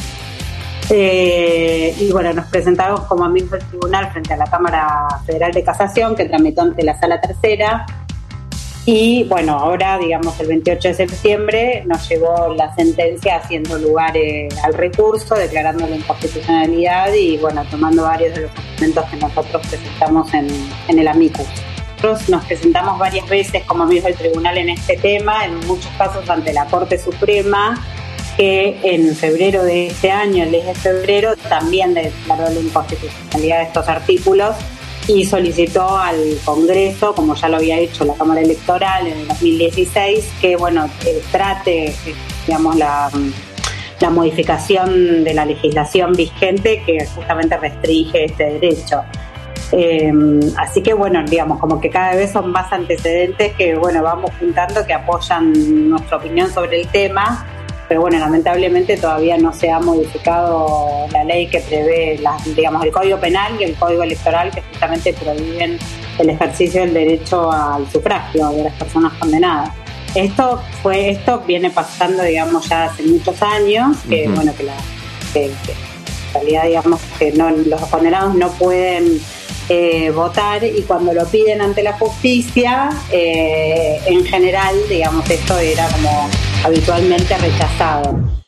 Y 0.89 2.11
bueno, 2.11 2.33
nos 2.33 2.45
presentamos 2.47 3.01
como 3.01 3.23
amigos 3.23 3.51
del 3.51 3.65
tribunal 3.65 4.11
frente 4.11 4.33
a 4.33 4.37
la 4.37 4.45
Cámara 4.45 5.07
Federal 5.25 5.51
de 5.51 5.63
Casación, 5.63 6.15
que 6.15 6.25
tramitó 6.25 6.61
ante 6.61 6.83
la 6.83 6.99
Sala 6.99 7.19
Tercera. 7.21 7.85
Y 8.85 9.23
bueno, 9.23 9.53
ahora, 9.53 9.97
digamos, 9.97 10.37
el 10.41 10.47
28 10.47 10.89
de 10.89 10.93
septiembre 10.93 11.83
nos 11.85 12.07
llegó 12.09 12.53
la 12.53 12.75
sentencia 12.75 13.37
haciendo 13.37 13.77
lugar 13.77 14.13
al 14.61 14.73
recurso, 14.73 15.35
declarando 15.35 15.87
la 15.87 15.95
inconstitucionalidad 15.95 17.13
y, 17.13 17.37
bueno, 17.37 17.63
tomando 17.71 18.03
varios 18.03 18.35
de 18.35 18.41
los 18.41 18.51
documentos 18.53 19.05
que 19.05 19.15
nosotros 19.15 19.67
presentamos 19.67 20.33
en, 20.33 20.47
en 20.89 20.99
el 20.99 21.07
amicus. 21.07 21.47
Nosotros 21.95 22.27
nos 22.27 22.43
presentamos 22.43 22.99
varias 22.99 23.29
veces 23.29 23.63
como 23.63 23.83
amigos 23.83 24.03
del 24.03 24.15
tribunal 24.15 24.57
en 24.57 24.69
este 24.71 24.97
tema, 24.97 25.45
en 25.45 25.55
muchos 25.65 25.91
casos 25.97 26.29
ante 26.29 26.51
la 26.51 26.65
Corte 26.65 26.97
Suprema, 26.97 27.81
que 28.35 28.77
en 28.83 29.15
febrero 29.15 29.63
de 29.63 29.87
este 29.87 30.11
año, 30.11 30.43
el 30.43 30.51
10 30.51 30.65
de 30.65 30.75
febrero, 30.75 31.35
también 31.47 31.93
declaró 31.93 32.49
la 32.49 32.59
inconstitucionalidad 32.59 33.59
de 33.59 33.63
estos 33.63 33.87
artículos 33.87 34.57
y 35.07 35.25
solicitó 35.25 35.97
al 35.97 36.37
Congreso, 36.45 37.13
como 37.13 37.35
ya 37.35 37.49
lo 37.49 37.57
había 37.57 37.77
hecho 37.77 38.05
la 38.05 38.13
Cámara 38.13 38.41
Electoral 38.41 39.07
en 39.07 39.19
el 39.19 39.27
2016, 39.27 40.33
que 40.41 40.55
bueno 40.55 40.89
eh, 41.05 41.21
trate, 41.31 41.87
eh, 41.87 41.95
digamos, 42.47 42.75
la, 42.75 43.09
la 43.99 44.09
modificación 44.09 45.23
de 45.23 45.33
la 45.33 45.45
legislación 45.45 46.13
vigente 46.13 46.83
que 46.85 47.05
justamente 47.07 47.57
restringe 47.57 48.25
este 48.25 48.43
derecho. 48.59 49.01
Em, 49.71 50.39
así 50.57 50.83
que 50.83 50.93
bueno, 50.93 51.23
digamos, 51.23 51.59
como 51.59 51.81
que 51.81 51.89
cada 51.89 52.15
vez 52.15 52.31
son 52.31 52.51
más 52.51 52.71
antecedentes 52.71 53.53
que 53.53 53.75
bueno, 53.75 54.03
vamos 54.03 54.31
juntando 54.39 54.85
que 54.85 54.93
apoyan 54.93 55.89
nuestra 55.89 56.17
opinión 56.17 56.51
sobre 56.51 56.81
el 56.81 56.87
tema 56.89 57.45
pero 57.93 58.01
bueno, 58.01 58.17
lamentablemente 58.17 58.97
todavía 58.97 59.37
no 59.37 59.53
se 59.53 59.69
ha 59.69 59.79
modificado 59.79 61.05
la 61.11 61.23
ley 61.25 61.45
que 61.45 61.59
prevé, 61.59 62.19
digamos, 62.55 62.83
el 62.83 62.91
Código 62.91 63.19
Penal 63.19 63.53
y 63.59 63.65
el 63.65 63.75
Código 63.75 64.01
Electoral 64.01 64.49
que 64.49 64.63
justamente 64.63 65.13
prohíben 65.13 65.77
el 66.17 66.29
ejercicio 66.31 66.81
del 66.81 66.95
derecho 66.95 67.51
al 67.51 67.87
sufragio 67.91 68.49
de 68.49 68.63
las 68.63 68.73
personas 68.73 69.13
condenadas. 69.19 69.69
Esto 70.15 70.59
fue, 70.81 71.11
esto 71.11 71.43
viene 71.45 71.69
pasando, 71.69 72.23
digamos, 72.23 72.67
ya 72.67 72.85
hace 72.85 73.03
muchos 73.03 73.39
años, 73.43 73.95
que 74.09 74.27
bueno, 74.27 74.51
que 74.57 74.63
la 74.63 74.73
en 75.35 75.53
realidad, 76.33 76.63
digamos, 76.63 76.99
que 77.19 77.31
no, 77.33 77.51
los 77.51 77.81
condenados 77.91 78.33
no 78.33 78.49
pueden 78.53 79.21
eh, 79.69 80.09
votar 80.09 80.63
y 80.63 80.81
cuando 80.81 81.13
lo 81.13 81.27
piden 81.27 81.61
ante 81.61 81.83
la 81.83 81.93
justicia, 81.93 82.89
eh, 83.11 83.99
en 84.07 84.25
general, 84.25 84.75
digamos, 84.89 85.29
esto 85.29 85.59
era 85.59 85.87
como 85.89 86.27
habitualmente 86.63 87.37
rechazado. 87.37 88.43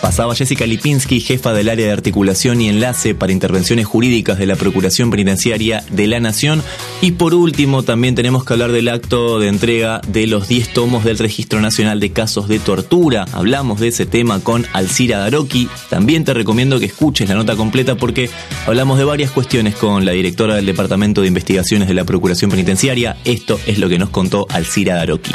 Pasaba 0.00 0.34
Jessica 0.34 0.64
Lipinski, 0.64 1.20
jefa 1.20 1.52
del 1.52 1.68
área 1.68 1.86
de 1.86 1.92
articulación 1.92 2.60
y 2.60 2.68
enlace 2.68 3.14
para 3.14 3.32
intervenciones 3.32 3.86
jurídicas 3.86 4.38
de 4.38 4.46
la 4.46 4.54
Procuración 4.54 5.10
Penitenciaria 5.10 5.84
de 5.90 6.06
la 6.06 6.20
Nación. 6.20 6.62
Y 7.00 7.12
por 7.12 7.34
último, 7.34 7.82
también 7.82 8.14
tenemos 8.14 8.44
que 8.44 8.52
hablar 8.52 8.70
del 8.70 8.88
acto 8.88 9.40
de 9.40 9.48
entrega 9.48 10.00
de 10.06 10.26
los 10.28 10.46
10 10.46 10.72
tomos 10.72 11.04
del 11.04 11.18
Registro 11.18 11.60
Nacional 11.60 11.98
de 11.98 12.12
Casos 12.12 12.48
de 12.48 12.60
Tortura. 12.60 13.26
Hablamos 13.32 13.80
de 13.80 13.88
ese 13.88 14.06
tema 14.06 14.40
con 14.40 14.66
Alcira 14.72 15.18
Daroki. 15.18 15.68
También 15.90 16.24
te 16.24 16.32
recomiendo 16.32 16.78
que 16.78 16.86
escuches 16.86 17.28
la 17.28 17.34
nota 17.34 17.56
completa 17.56 17.96
porque 17.96 18.30
hablamos 18.66 18.98
de 18.98 19.04
varias 19.04 19.32
cuestiones 19.32 19.74
con 19.74 20.04
la 20.04 20.12
directora 20.12 20.54
del 20.54 20.66
Departamento 20.66 21.22
de 21.22 21.28
Investigaciones 21.28 21.88
de 21.88 21.94
la 21.94 22.04
Procuración 22.04 22.50
Penitenciaria. 22.50 23.16
Esto 23.24 23.58
es 23.66 23.78
lo 23.78 23.88
que 23.88 23.98
nos 23.98 24.10
contó 24.10 24.46
Alcira 24.48 24.94
Daroki. 24.94 25.32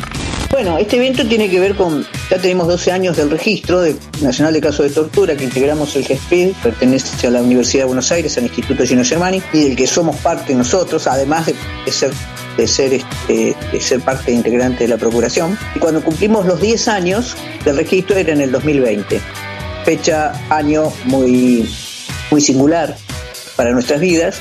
Bueno, 0.54 0.78
este 0.78 0.97
evento 0.97 1.26
tiene 1.26 1.49
que 1.49 1.60
ver 1.60 1.74
con, 1.74 2.06
ya 2.30 2.38
tenemos 2.38 2.68
12 2.68 2.91
años 2.91 3.18
del 3.18 3.32
registro 3.32 3.82
nacional 4.22 4.54
de 4.54 4.62
casos 4.62 4.88
de 4.88 4.91
tortura 4.91 5.36
que 5.36 5.45
integramos 5.45 5.95
el 5.95 6.06
GESPID, 6.06 6.51
pertenece 6.62 7.26
a 7.26 7.32
la 7.32 7.41
Universidad 7.41 7.82
de 7.82 7.86
Buenos 7.88 8.12
Aires, 8.12 8.38
al 8.38 8.43
Instituto 8.43 8.86
Gino 8.86 9.04
Germani, 9.04 9.41
y 9.51 9.64
del 9.64 9.76
que 9.76 9.88
somos 9.88 10.16
parte 10.18 10.54
nosotros, 10.54 11.08
además 11.08 11.47
de, 11.47 11.91
ser 11.91 12.12
de 12.56 12.68
ser, 12.68 12.93
este, 12.93 13.56
de 13.72 13.82
ser 13.82 14.01
parte 14.01 14.32
integrante 14.32 14.84
de 14.84 14.89
la 14.89 14.97
Procuración. 14.97 15.58
Y 15.74 15.80
cuando 15.80 16.04
cumplimos 16.04 16.45
los 16.45 16.62
10 16.62 16.88
años 16.88 17.36
del 17.66 17.76
registro 17.76 18.16
era 18.16 18.32
en 18.34 18.41
el 18.41 18.51
2020, 18.51 19.20
fecha, 19.86 20.34
año 20.51 20.93
muy, 21.06 21.68
muy 22.30 22.41
singular 22.41 22.95
para 23.56 23.72
nuestras 23.72 23.99
vidas, 23.99 24.39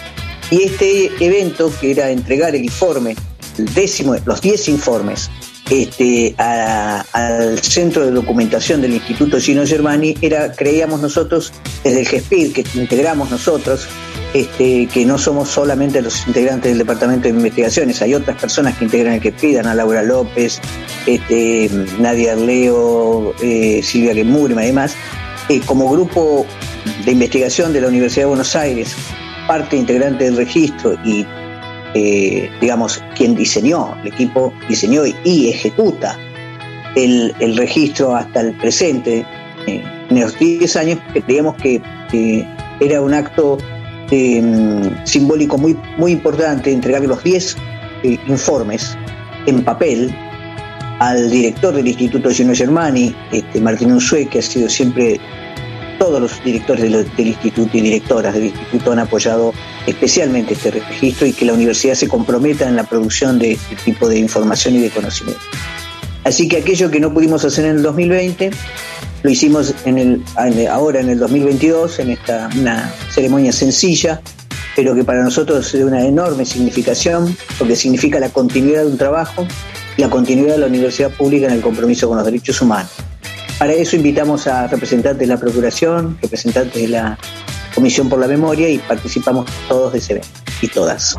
y 0.51 0.65
este 0.65 1.11
evento, 1.21 1.73
que 1.81 1.93
era 1.93 2.11
entregar 2.11 2.55
el 2.55 2.65
informe, 2.65 3.17
el 3.57 3.73
décimo, 3.73 4.15
los 4.27 4.43
10 4.43 4.69
informes 4.69 5.31
este, 5.71 6.35
al 6.39 7.59
centro 7.61 8.05
de 8.05 8.11
documentación 8.11 8.81
del 8.81 8.95
Instituto 8.95 9.39
Gino 9.39 9.67
Germani 9.67 10.17
era, 10.21 10.53
creíamos 10.53 11.01
nosotros, 11.01 11.53
desde 11.85 12.01
el 12.01 12.07
GESPID, 12.07 12.53
que 12.53 12.65
integramos 12.75 13.31
nosotros, 13.31 13.87
este, 14.35 14.87
que 14.87 15.05
no 15.05 15.19
somos 15.19 15.49
solamente 15.49 16.03
los 16.03 16.27
integrantes 16.27 16.71
del 16.71 16.79
Departamento 16.79 17.25
de 17.25 17.31
Investigaciones, 17.31 18.03
hay 18.03 18.15
otras 18.15 18.41
personas 18.41 18.77
que 18.77 18.85
integran 18.85 19.15
el 19.15 19.21
GESPID, 19.21 19.59
Ana 19.59 19.75
Laura 19.75 20.03
López, 20.03 20.61
este, 21.07 21.71
Nadia 21.99 22.33
Arleo, 22.33 23.35
eh, 23.43 23.81
Silvia 23.83 24.15
Gemurma 24.15 24.65
y 24.65 24.69
demás, 24.69 24.95
eh, 25.49 25.61
como 25.65 25.91
grupo 25.91 26.47
de 27.05 27.13
investigación 27.13 27.73
de 27.73 27.81
la 27.81 27.89
Universidad 27.89 28.23
de 28.23 28.29
Buenos 28.29 28.57
Aires, 28.57 28.95
parte 29.47 29.77
integrante 29.77 30.25
del 30.25 30.37
registro 30.37 30.95
y 31.05 31.27
eh, 31.95 32.51
digamos, 32.61 33.03
quien 33.15 33.35
diseñó, 33.35 33.95
el 34.03 34.09
equipo 34.09 34.53
diseñó 34.69 35.03
y 35.25 35.51
ejecuta 35.51 36.19
el, 36.97 37.57
registro 37.57 38.15
hasta 38.17 38.41
el 38.41 38.55
presente, 38.55 39.27
eh, 39.67 39.83
en 40.09 40.21
los 40.21 40.39
10 40.39 40.77
años, 40.77 40.99
creíamos 41.13 41.57
que, 41.57 41.81
era 42.81 43.01
un 43.01 43.15
acto 43.15 43.57
em, 44.11 44.91
simbólico 45.07 45.57
muy, 45.57 45.79
muy 45.97 46.13
importante 46.13 46.71
entregar 46.71 47.03
los 47.03 47.23
10 47.23 47.57
eh, 48.03 48.19
informes 48.27 48.99
en 49.47 49.65
papel 49.65 50.15
al 50.99 51.31
director 51.31 51.75
del 51.75 51.89
Instituto 51.89 52.31
Gino 52.31 52.55
Germani, 52.55 53.15
este, 53.31 53.61
Martín 53.61 53.93
Unzué, 53.93 54.27
que 54.27 54.41
ha 54.41 54.43
sido 54.43 54.69
siempre 54.69 55.19
todos 56.03 56.21
los 56.21 56.43
directores 56.43 56.83
del, 56.83 57.29
instituto 57.29 57.79
y 57.79 57.81
directoras 57.81 58.35
del 58.35 58.47
instituto 58.47 58.91
han 58.91 58.99
apoyado 58.99 59.55
especialmente 59.87 60.55
este 60.55 60.73
registro 60.73 61.29
y 61.29 61.33
que 61.33 61.45
la 61.45 61.53
universidad 61.53 61.95
se 61.95 62.09
comprometa 62.09 62.67
en 62.69 62.75
la 62.75 62.83
producción 62.83 63.39
de 63.39 63.53
este 63.53 63.77
tipo 63.85 64.09
de 64.09 64.19
información 64.19 64.75
y 64.75 64.81
de 64.81 64.91
conocimiento. 64.91 65.41
Así 66.25 66.49
que 66.49 66.57
aquello 66.57 66.91
que 66.91 66.99
no 66.99 67.15
pudimos 67.15 67.45
hacer 67.45 67.67
en 67.67 67.77
el 67.77 67.83
2020, 67.85 68.51
lo 69.23 69.31
hicimos 69.31 69.77
en 69.85 69.97
el, 69.97 70.25
ahora 70.69 70.99
en 70.99 71.09
el 71.09 71.21
2022, 71.21 72.01
en 72.01 72.11
esta 72.11 72.51
una 72.59 72.93
ceremonia 73.09 73.53
sencilla, 73.53 74.21
pero 74.75 74.97
que 74.97 75.05
para 75.05 75.23
nosotros 75.23 75.65
es 75.67 75.73
de 75.73 75.85
una 75.85 76.05
enorme 76.05 76.45
significación, 76.45 77.37
porque 77.61 77.77
significa 77.77 78.19
la 78.19 78.31
continuidad 78.31 78.81
de 78.81 78.89
un 78.89 78.99
trabajo, 78.99 79.47
la 79.99 80.11
continuidad 80.11 80.55
de 80.55 80.59
la 80.63 80.67
universidad 80.67 81.13
pública 81.13 81.47
en 81.47 81.53
el 81.53 81.61
compromiso 81.61 82.09
con 82.09 82.17
los 82.17 82.27
derechos 82.27 82.61
humanos. 82.61 82.91
Para 83.63 83.75
eso 83.75 83.95
invitamos 83.95 84.49
a 84.49 84.67
representantes 84.67 85.21
de 85.21 85.33
la 85.33 85.39
Procuración, 85.39 86.19
representantes 86.21 86.83
de 86.83 86.89
la 86.89 87.17
Comisión 87.73 88.09
por 88.09 88.19
la 88.19 88.27
Memoria 88.27 88.69
y 88.69 88.79
participamos 88.79 89.49
todos 89.69 89.93
de 89.93 90.01
ese 90.01 90.15
evento 90.15 90.29
y 90.63 90.67
todas. 90.67 91.17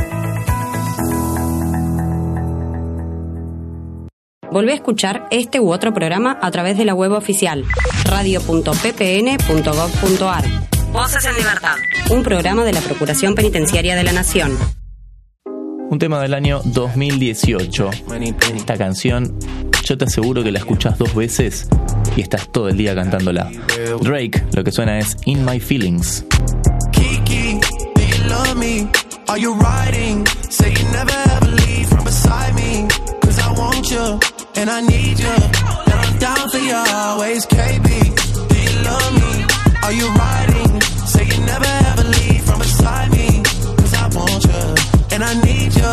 Volvé 4.58 4.72
a 4.72 4.74
escuchar 4.74 5.28
este 5.30 5.60
u 5.60 5.70
otro 5.70 5.94
programa 5.94 6.36
a 6.42 6.50
través 6.50 6.76
de 6.76 6.84
la 6.84 6.92
web 6.92 7.12
oficial 7.12 7.64
radio.ppn.gov.ar. 8.06 10.44
Voces 10.92 11.24
en 11.26 11.36
Libertad. 11.36 11.76
Un 12.10 12.24
programa 12.24 12.64
de 12.64 12.72
la 12.72 12.80
Procuración 12.80 13.36
Penitenciaria 13.36 13.94
de 13.94 14.02
la 14.02 14.10
Nación. 14.10 14.58
Un 15.90 16.00
tema 16.00 16.20
del 16.20 16.34
año 16.34 16.60
2018. 16.64 17.90
Esta 18.56 18.76
canción, 18.76 19.38
yo 19.84 19.96
te 19.96 20.06
aseguro 20.06 20.42
que 20.42 20.50
la 20.50 20.58
escuchas 20.58 20.98
dos 20.98 21.14
veces 21.14 21.68
y 22.16 22.22
estás 22.22 22.50
todo 22.50 22.68
el 22.68 22.76
día 22.76 22.96
cantándola. 22.96 23.52
Drake, 24.00 24.42
lo 24.54 24.64
que 24.64 24.72
suena 24.72 24.98
es 24.98 25.16
In 25.26 25.44
My 25.44 25.60
Feelings. 25.60 26.24
Kiki, 26.90 27.60
do 27.94 28.02
you 28.02 28.24
love 28.28 28.56
me? 28.56 28.88
Are 29.28 29.40
you 29.40 29.54
riding? 29.54 30.26
Say 30.50 30.74
you 30.74 30.82
never 30.90 31.14
ever 31.36 31.46
leave 31.64 31.88
from 31.88 32.02
beside 32.02 32.56
me. 32.56 32.88
Want 33.78 33.90
you. 33.92 34.20
and 34.56 34.68
I 34.68 34.80
need 34.80 35.20
you. 35.20 35.28
And 35.28 35.98
I'm 36.02 36.18
down 36.18 36.48
for 36.50 36.58
you 36.58 36.74
always, 36.74 37.46
KB. 37.46 37.86
Do 38.50 38.56
you 38.58 38.74
love 38.82 39.12
me? 39.22 39.32
Are 39.84 39.92
you 39.92 40.08
riding? 40.14 40.80
Say 41.06 41.22
you 41.26 41.38
never 41.46 41.70
ever 41.86 42.02
leave 42.02 42.42
from 42.42 42.58
beside 42.58 43.12
me. 43.12 43.40
Cause 43.78 43.94
I 43.94 44.08
want 44.16 44.42
you, 44.50 45.14
and 45.14 45.22
I 45.22 45.32
need 45.44 45.76
you. 45.76 45.92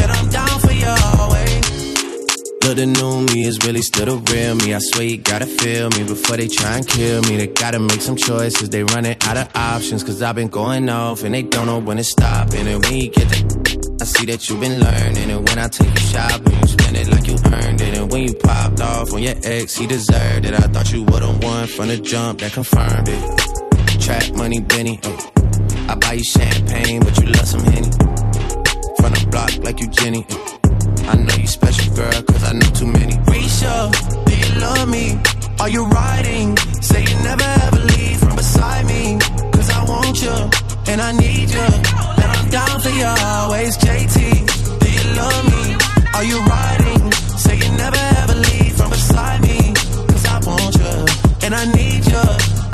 And 0.00 0.12
I'm 0.12 0.28
down 0.30 0.60
for 0.60 0.70
you 0.70 0.86
always. 0.86 2.30
Look, 2.62 2.76
the 2.76 2.86
new 2.86 3.22
me 3.22 3.46
is 3.46 3.58
really 3.66 3.82
still 3.82 4.06
the 4.06 4.32
real 4.32 4.54
me. 4.54 4.72
I 4.72 4.78
swear 4.78 5.02
you 5.04 5.18
gotta 5.18 5.46
feel 5.46 5.90
me 5.90 6.04
before 6.04 6.36
they 6.36 6.46
try 6.46 6.76
and 6.76 6.86
kill 6.86 7.20
me. 7.22 7.36
They 7.36 7.48
gotta 7.48 7.80
make 7.80 8.00
some 8.00 8.14
choices. 8.14 8.70
They 8.70 8.84
running 8.84 9.16
out 9.22 9.36
of 9.36 9.48
options. 9.56 10.04
Cause 10.04 10.22
I've 10.22 10.36
been 10.36 10.46
going 10.46 10.88
off 10.88 11.24
and 11.24 11.34
they 11.34 11.42
don't 11.42 11.66
know 11.66 11.80
when 11.80 11.96
to 11.96 12.04
stop. 12.04 12.52
And 12.52 12.80
when 12.84 12.94
you 12.94 13.10
get 13.10 13.28
the 13.28 13.73
I 14.00 14.04
see 14.04 14.26
that 14.26 14.48
you've 14.48 14.60
been 14.60 14.80
learning, 14.80 15.30
and 15.30 15.48
when 15.48 15.58
I 15.58 15.68
take 15.68 15.88
you 15.88 16.06
shopping, 16.10 16.52
you 16.52 16.66
spend 16.66 16.96
it 16.96 17.08
like 17.08 17.26
you 17.28 17.36
earned 17.46 17.80
it. 17.80 17.96
And 17.96 18.10
when 18.10 18.24
you 18.24 18.34
popped 18.34 18.80
off 18.80 19.12
on 19.12 19.22
your 19.22 19.34
ex, 19.44 19.76
he 19.76 19.86
deserved 19.86 20.46
it. 20.46 20.52
I 20.52 20.66
thought 20.66 20.92
you 20.92 21.04
would've 21.04 21.42
won 21.42 21.68
from 21.68 21.88
the 21.88 21.98
jump 21.98 22.40
that 22.40 22.52
confirmed 22.52 23.08
it. 23.08 24.00
Trap 24.00 24.36
money, 24.36 24.60
Benny. 24.60 24.98
Oh. 25.04 25.30
I 25.88 25.94
buy 25.94 26.14
you 26.14 26.24
champagne, 26.24 27.00
but 27.00 27.16
you 27.20 27.26
love 27.26 27.46
some 27.46 27.62
Henny. 27.62 27.90
From 28.98 29.12
the 29.14 29.28
block 29.30 29.52
like 29.62 29.78
you 29.78 29.86
Jenny. 29.88 30.26
I 31.06 31.16
know 31.16 31.34
you 31.36 31.46
special, 31.46 31.94
girl, 31.94 32.22
cause 32.22 32.44
I 32.44 32.52
know 32.52 32.70
too 32.74 32.86
many. 32.86 33.14
Risha, 33.30 34.26
do 34.26 34.36
you 34.36 34.60
love 34.60 34.88
me? 34.88 35.20
Are 35.60 35.68
you 35.68 35.84
riding? 35.86 36.56
Say 36.82 37.02
you 37.02 37.16
never 37.22 37.44
ever 37.44 37.78
leave 37.78 38.18
from 38.18 38.34
beside 38.34 38.86
me. 38.86 39.18
Cause 39.52 39.70
I 39.70 39.84
want 39.84 40.20
you, 40.20 40.34
and 40.90 41.00
I 41.00 41.12
need 41.12 41.50
you 41.50 42.23
down 42.54 42.78
for 42.78 42.90
you 42.90 43.04
always, 43.04 43.76
JT. 43.78 44.16
Do 44.82 44.88
you 44.96 45.04
love 45.18 45.44
me? 45.52 45.64
Are 46.14 46.22
you 46.30 46.38
riding? 46.38 47.02
Say 47.42 47.56
you 47.58 47.70
never 47.82 48.02
ever 48.22 48.36
leave 48.46 48.74
from 48.78 48.90
beside 48.90 49.40
me. 49.42 49.58
Cause 50.10 50.24
I 50.34 50.38
want 50.46 50.74
you, 50.78 50.94
and 51.44 51.52
I 51.52 51.64
need 51.74 52.02
you, 52.06 52.24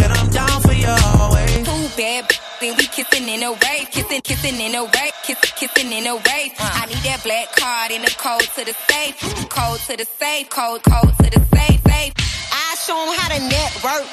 and 0.05 0.11
I'm 0.19 0.29
down 0.29 0.61
for 0.61 0.75
you 0.75 0.93
always. 1.17 1.65
Bad, 1.97 2.29
then 2.61 2.77
we 2.77 2.85
kissing 2.93 3.27
in 3.27 3.43
a 3.43 3.53
way, 3.53 3.79
kissing, 3.91 4.21
kissing 4.21 4.61
in 4.61 4.75
a 4.75 4.85
way, 4.85 5.09
kissing, 5.25 5.55
kissing 5.57 5.91
in 5.93 6.07
a 6.07 6.17
way. 6.17 6.53
Uh. 6.61 6.81
I 6.81 6.85
need 6.85 7.03
that 7.09 7.21
black 7.25 7.49
card 7.57 7.91
in 7.91 8.03
the 8.03 8.13
code 8.25 8.49
to 8.57 8.63
the 8.69 8.77
safe, 8.89 9.17
code 9.49 9.81
to 9.89 9.97
the 9.97 10.05
safe, 10.05 10.51
code, 10.51 10.83
code 10.83 11.15
to 11.25 11.29
the 11.35 11.41
safe, 11.57 11.81
safe. 11.89 12.13
I 12.53 12.77
show 12.85 12.99
them 13.01 13.17
how 13.17 13.29
to 13.33 13.41
network. 13.49 14.07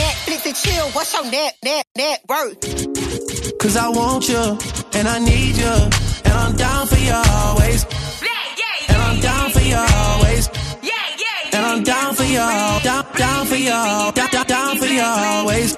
Netflix 0.00 0.46
and 0.46 0.56
chill, 0.56 0.88
what's 0.96 1.12
your 1.12 1.30
net, 1.30 1.54
net, 1.62 1.84
net 1.96 2.20
worth? 2.28 2.95
Cause 3.58 3.76
I 3.76 3.88
want 3.88 4.28
you 4.28 4.58
and 4.94 5.08
I 5.08 5.18
need 5.18 5.56
you, 5.56 5.76
and 6.24 6.34
I'm 6.34 6.54
down 6.56 6.86
for 6.86 6.98
you 6.98 7.12
always. 7.12 7.84
And 8.88 9.02
I'm 9.02 9.20
down 9.20 9.50
for 9.50 9.60
you 9.60 9.76
always. 9.76 10.48
And 11.52 11.64
I'm 11.66 11.82
down 11.82 12.14
for 12.14 12.24
you, 12.24 12.36
down, 12.36 13.04
down 13.16 13.46
for 13.46 13.56
you, 13.56 13.70
down, 13.70 14.12
down, 14.30 14.46
down 14.46 14.78
for 14.78 14.86
you 14.86 15.02
always. 15.02 15.76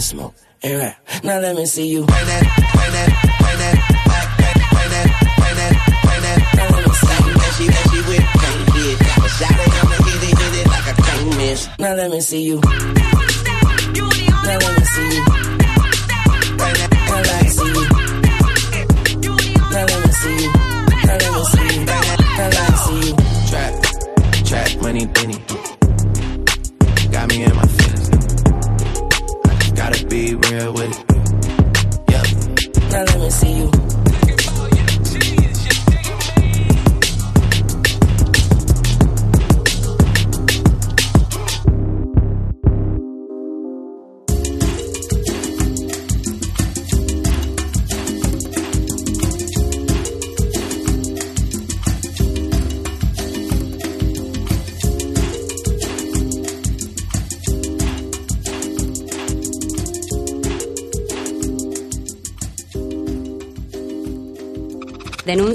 I 0.00 0.16
got 0.16 0.32
Yeah. 0.62 0.94
Now 1.22 1.40
let 1.40 1.56
me 1.56 1.66
see 1.66 1.88
you. 1.88 2.06
Bring 2.06 2.26
that, 2.26 2.42
bring 2.72 2.92
that. 2.92 3.30
Now 11.78 11.94
let 11.94 12.10
me 12.10 12.20
see 12.20 12.42
you. 12.44 12.60
And. 12.62 12.90
Now 12.96 13.04
let 13.04 13.20
me 13.20 13.20
see 13.20 13.32
you. 13.52 14.04
Now 14.46 14.58
let 14.58 14.78
me 14.78 14.84
see 14.84 15.14
you. 15.14 15.24
Now 16.56 17.18
let 17.18 17.42
me 17.42 17.48
see 17.50 17.68
you. 17.68 17.84
Now 19.70 19.84
let 19.84 20.00
me 20.06 20.12
see 20.12 20.36
you. 20.40 20.50
Now 21.04 21.16
let 21.16 21.30
me 21.30 21.42
see 21.42 21.74
you. 21.74 21.84
Now 22.36 22.48
let 22.48 22.64
me 22.70 22.76
see 22.84 23.00
you. 23.06 23.14
Trap, 23.50 23.72
trap, 24.46 24.82
money, 24.82 25.06
penny. 25.08 25.38
Got 27.10 27.28
me 27.28 27.42
in 27.44 27.54
my 27.56 27.79
gotta 29.80 30.04
be 30.04 30.34
real 30.34 30.74
with 30.74 31.00
it. 31.00 31.09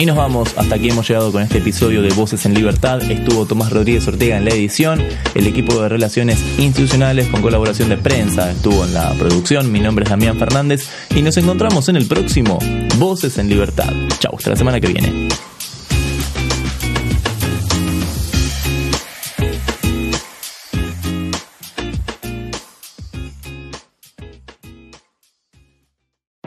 Y 0.00 0.06
nos 0.06 0.16
vamos, 0.16 0.54
hasta 0.56 0.76
aquí 0.76 0.88
hemos 0.88 1.06
llegado 1.06 1.30
con 1.30 1.42
este 1.42 1.58
episodio 1.58 2.00
de 2.00 2.08
Voces 2.14 2.46
en 2.46 2.54
Libertad. 2.54 3.02
Estuvo 3.02 3.44
Tomás 3.44 3.70
Rodríguez 3.70 4.08
Ortega 4.08 4.38
en 4.38 4.46
la 4.46 4.50
edición, 4.50 4.98
el 5.34 5.46
equipo 5.46 5.78
de 5.82 5.90
relaciones 5.90 6.42
institucionales 6.58 7.28
con 7.28 7.42
colaboración 7.42 7.90
de 7.90 7.98
prensa 7.98 8.50
estuvo 8.50 8.82
en 8.86 8.94
la 8.94 9.12
producción. 9.18 9.70
Mi 9.70 9.78
nombre 9.78 10.04
es 10.04 10.08
Damián 10.08 10.38
Fernández 10.38 10.88
y 11.14 11.20
nos 11.20 11.36
encontramos 11.36 11.90
en 11.90 11.96
el 11.96 12.06
próximo 12.06 12.58
Voces 12.96 13.36
en 13.36 13.50
Libertad. 13.50 13.92
Chau, 14.20 14.36
hasta 14.38 14.48
la 14.48 14.56
semana 14.56 14.80
que 14.80 14.86
viene. 14.86 15.28